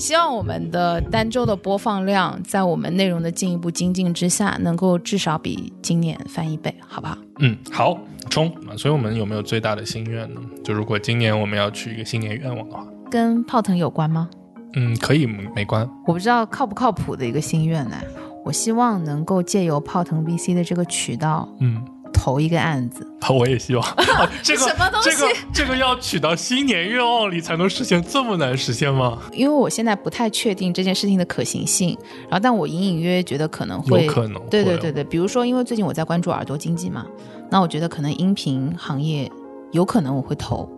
[0.00, 7.18] 希望我们的单周的播放量，在我们内容的进一步精进之下，能够至少比今年翻一倍，好不好？
[7.40, 7.98] 嗯，好，
[8.30, 8.72] 冲啊！
[8.78, 10.40] 所以我们有没有最大的心愿呢？
[10.64, 14.30] 就如果今年我们要去一个新年愿望的话，跟泡腾有关吗？
[14.74, 15.86] 嗯，可以没关。
[16.06, 17.96] 我不知道靠不靠谱的一个心愿呢。
[18.42, 23.06] 我希望能够借由泡腾 VC 的这个渠道嗯，投一个案子。
[23.20, 23.84] 好，我也希望。
[23.92, 29.18] 啊这个什么东西这个这个要取到新年愿望里才能实现，这么难实现吗？
[29.32, 37.06] 因为我现在不太确定这件事情的可行性，然后但我隐隐约约觉得可能会有可能对对对对，比如说因为最近我在关注耳朵经济嘛，
[37.50, 39.30] 那我觉得可能音频行业
[39.72, 40.68] 有可能我会投，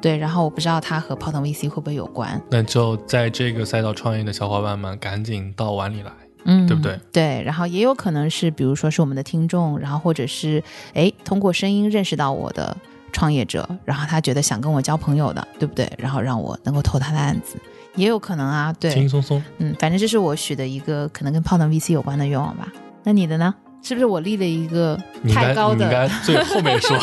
[0.00, 6.10] 对，然后我不知道它和泡腾 VC 会不会有关，那就在这个赛道创业的小伙伴们，赶紧到碗里来。
[6.44, 6.98] 嗯，对不对？
[7.12, 10.62] 对，然后也有可能是比如说是我们的听众，然后或者是
[10.94, 12.76] 哎通过声音认识到我的
[13.12, 15.90] 创业者，然后他觉得想跟我交朋友的，对不对？
[15.98, 17.56] 然后让我能够投他的案子，
[17.94, 19.42] 也有可能啊，对，轻轻松松。
[19.58, 22.72] 嗯，反正这是我许的一个可能跟泡腾 VC 有关的愿望吧。
[23.04, 23.54] 那你的呢？
[23.82, 26.10] 是不是我立了一个你应该太高你应该的？
[26.22, 26.96] 最后面说，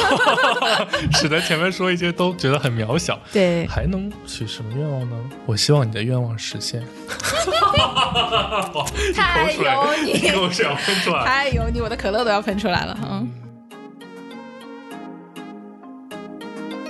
[1.19, 3.19] 使得前面说一些都觉得很渺小。
[3.33, 5.15] 对，还能许什么愿望呢？
[5.45, 6.83] 我希望你的愿望实现。
[9.15, 11.23] 太口水油腻口水要喷出来。
[11.25, 12.97] 太有你，我的可乐都要喷出来了。
[13.03, 13.29] 嗯，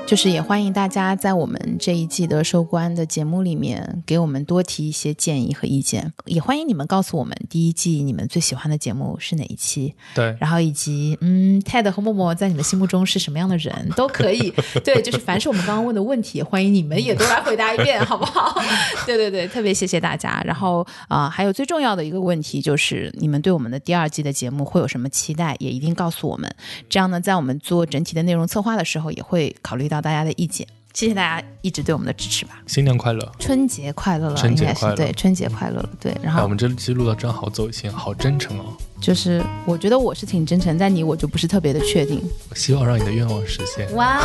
[0.07, 14.53] 就是也欢迎大家在我们这一季的收官的节目里面给我们多提一些建议和意见，也欢迎你们告诉我们第一季你们最喜欢的节目是哪一期，对，然后以及嗯，Ted 和默默在你们心目中是什么样的人都可以。
[14.81, 18.61] 对，就是凡是我们刚刚问的问题，欢迎你们也都来回答一遍，好不好？
[19.05, 20.41] 对对对，特别谢谢大家。
[20.45, 26.49] 然后啊、还有最重要的一个问题就是，你们对我们的第二季的节目会有什么期待，也一定告诉我们。
[26.87, 30.67] 这样呢，在我们做整体的内容策划的时候，也会考虑到大家的意见。
[30.93, 32.59] 谢谢大家一直对我们的支持吧。
[32.65, 33.31] 新年快乐！
[33.37, 36.17] 春节快乐了，春节快乐对春节快乐了，对。
[36.23, 38.75] 然哎，我们这期录的真好走心，好真诚哦。
[38.99, 42.21] 就是，我觉得我是挺真诚，但你我就不是特别的确定。
[42.49, 43.93] 我希望让你的愿望实现。
[43.95, 44.17] 哇，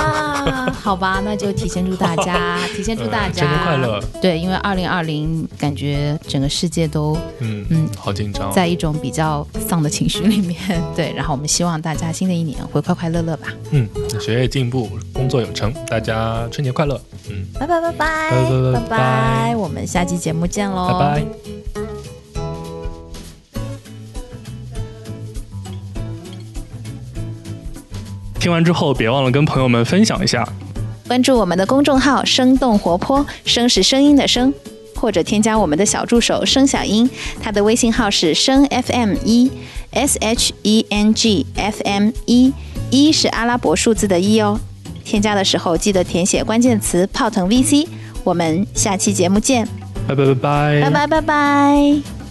[0.72, 4.00] 好吧，那就提前祝大家， 提前祝大家嗯新年快乐！
[4.20, 8.50] 对，因为二零二零感觉整个世界都嗯嗯好紧张。
[8.52, 10.58] 在一种比较丧的情绪里面，
[10.96, 13.48] 对，然后我们希望大家新的一年会快快乐乐吧。
[13.70, 13.86] 嗯，
[14.20, 17.00] 学业进步，工作有成，大家春节快乐！
[17.30, 21.22] 嗯，拜拜拜拜拜拜拜拜我们下期节目见喽，拜
[21.74, 22.11] 拜。
[28.42, 30.44] 听完之后，别忘了跟朋友们分享一下，
[31.06, 34.52] 关注我们的公众号“生动活泼”，声是声音的声，
[34.96, 37.08] 或者添加我们的小助手“声小音”，
[37.40, 39.48] 他的微信号是“声 FM 一
[39.92, 42.52] S H E N G F M 一”，
[42.90, 44.58] 一是阿拉伯数字的一哦。
[45.04, 47.86] 添加的时候记得填写关键词“泡腾 VC”。
[48.24, 49.64] 我们下期节目见，
[50.08, 52.21] 拜拜拜拜，拜拜拜拜。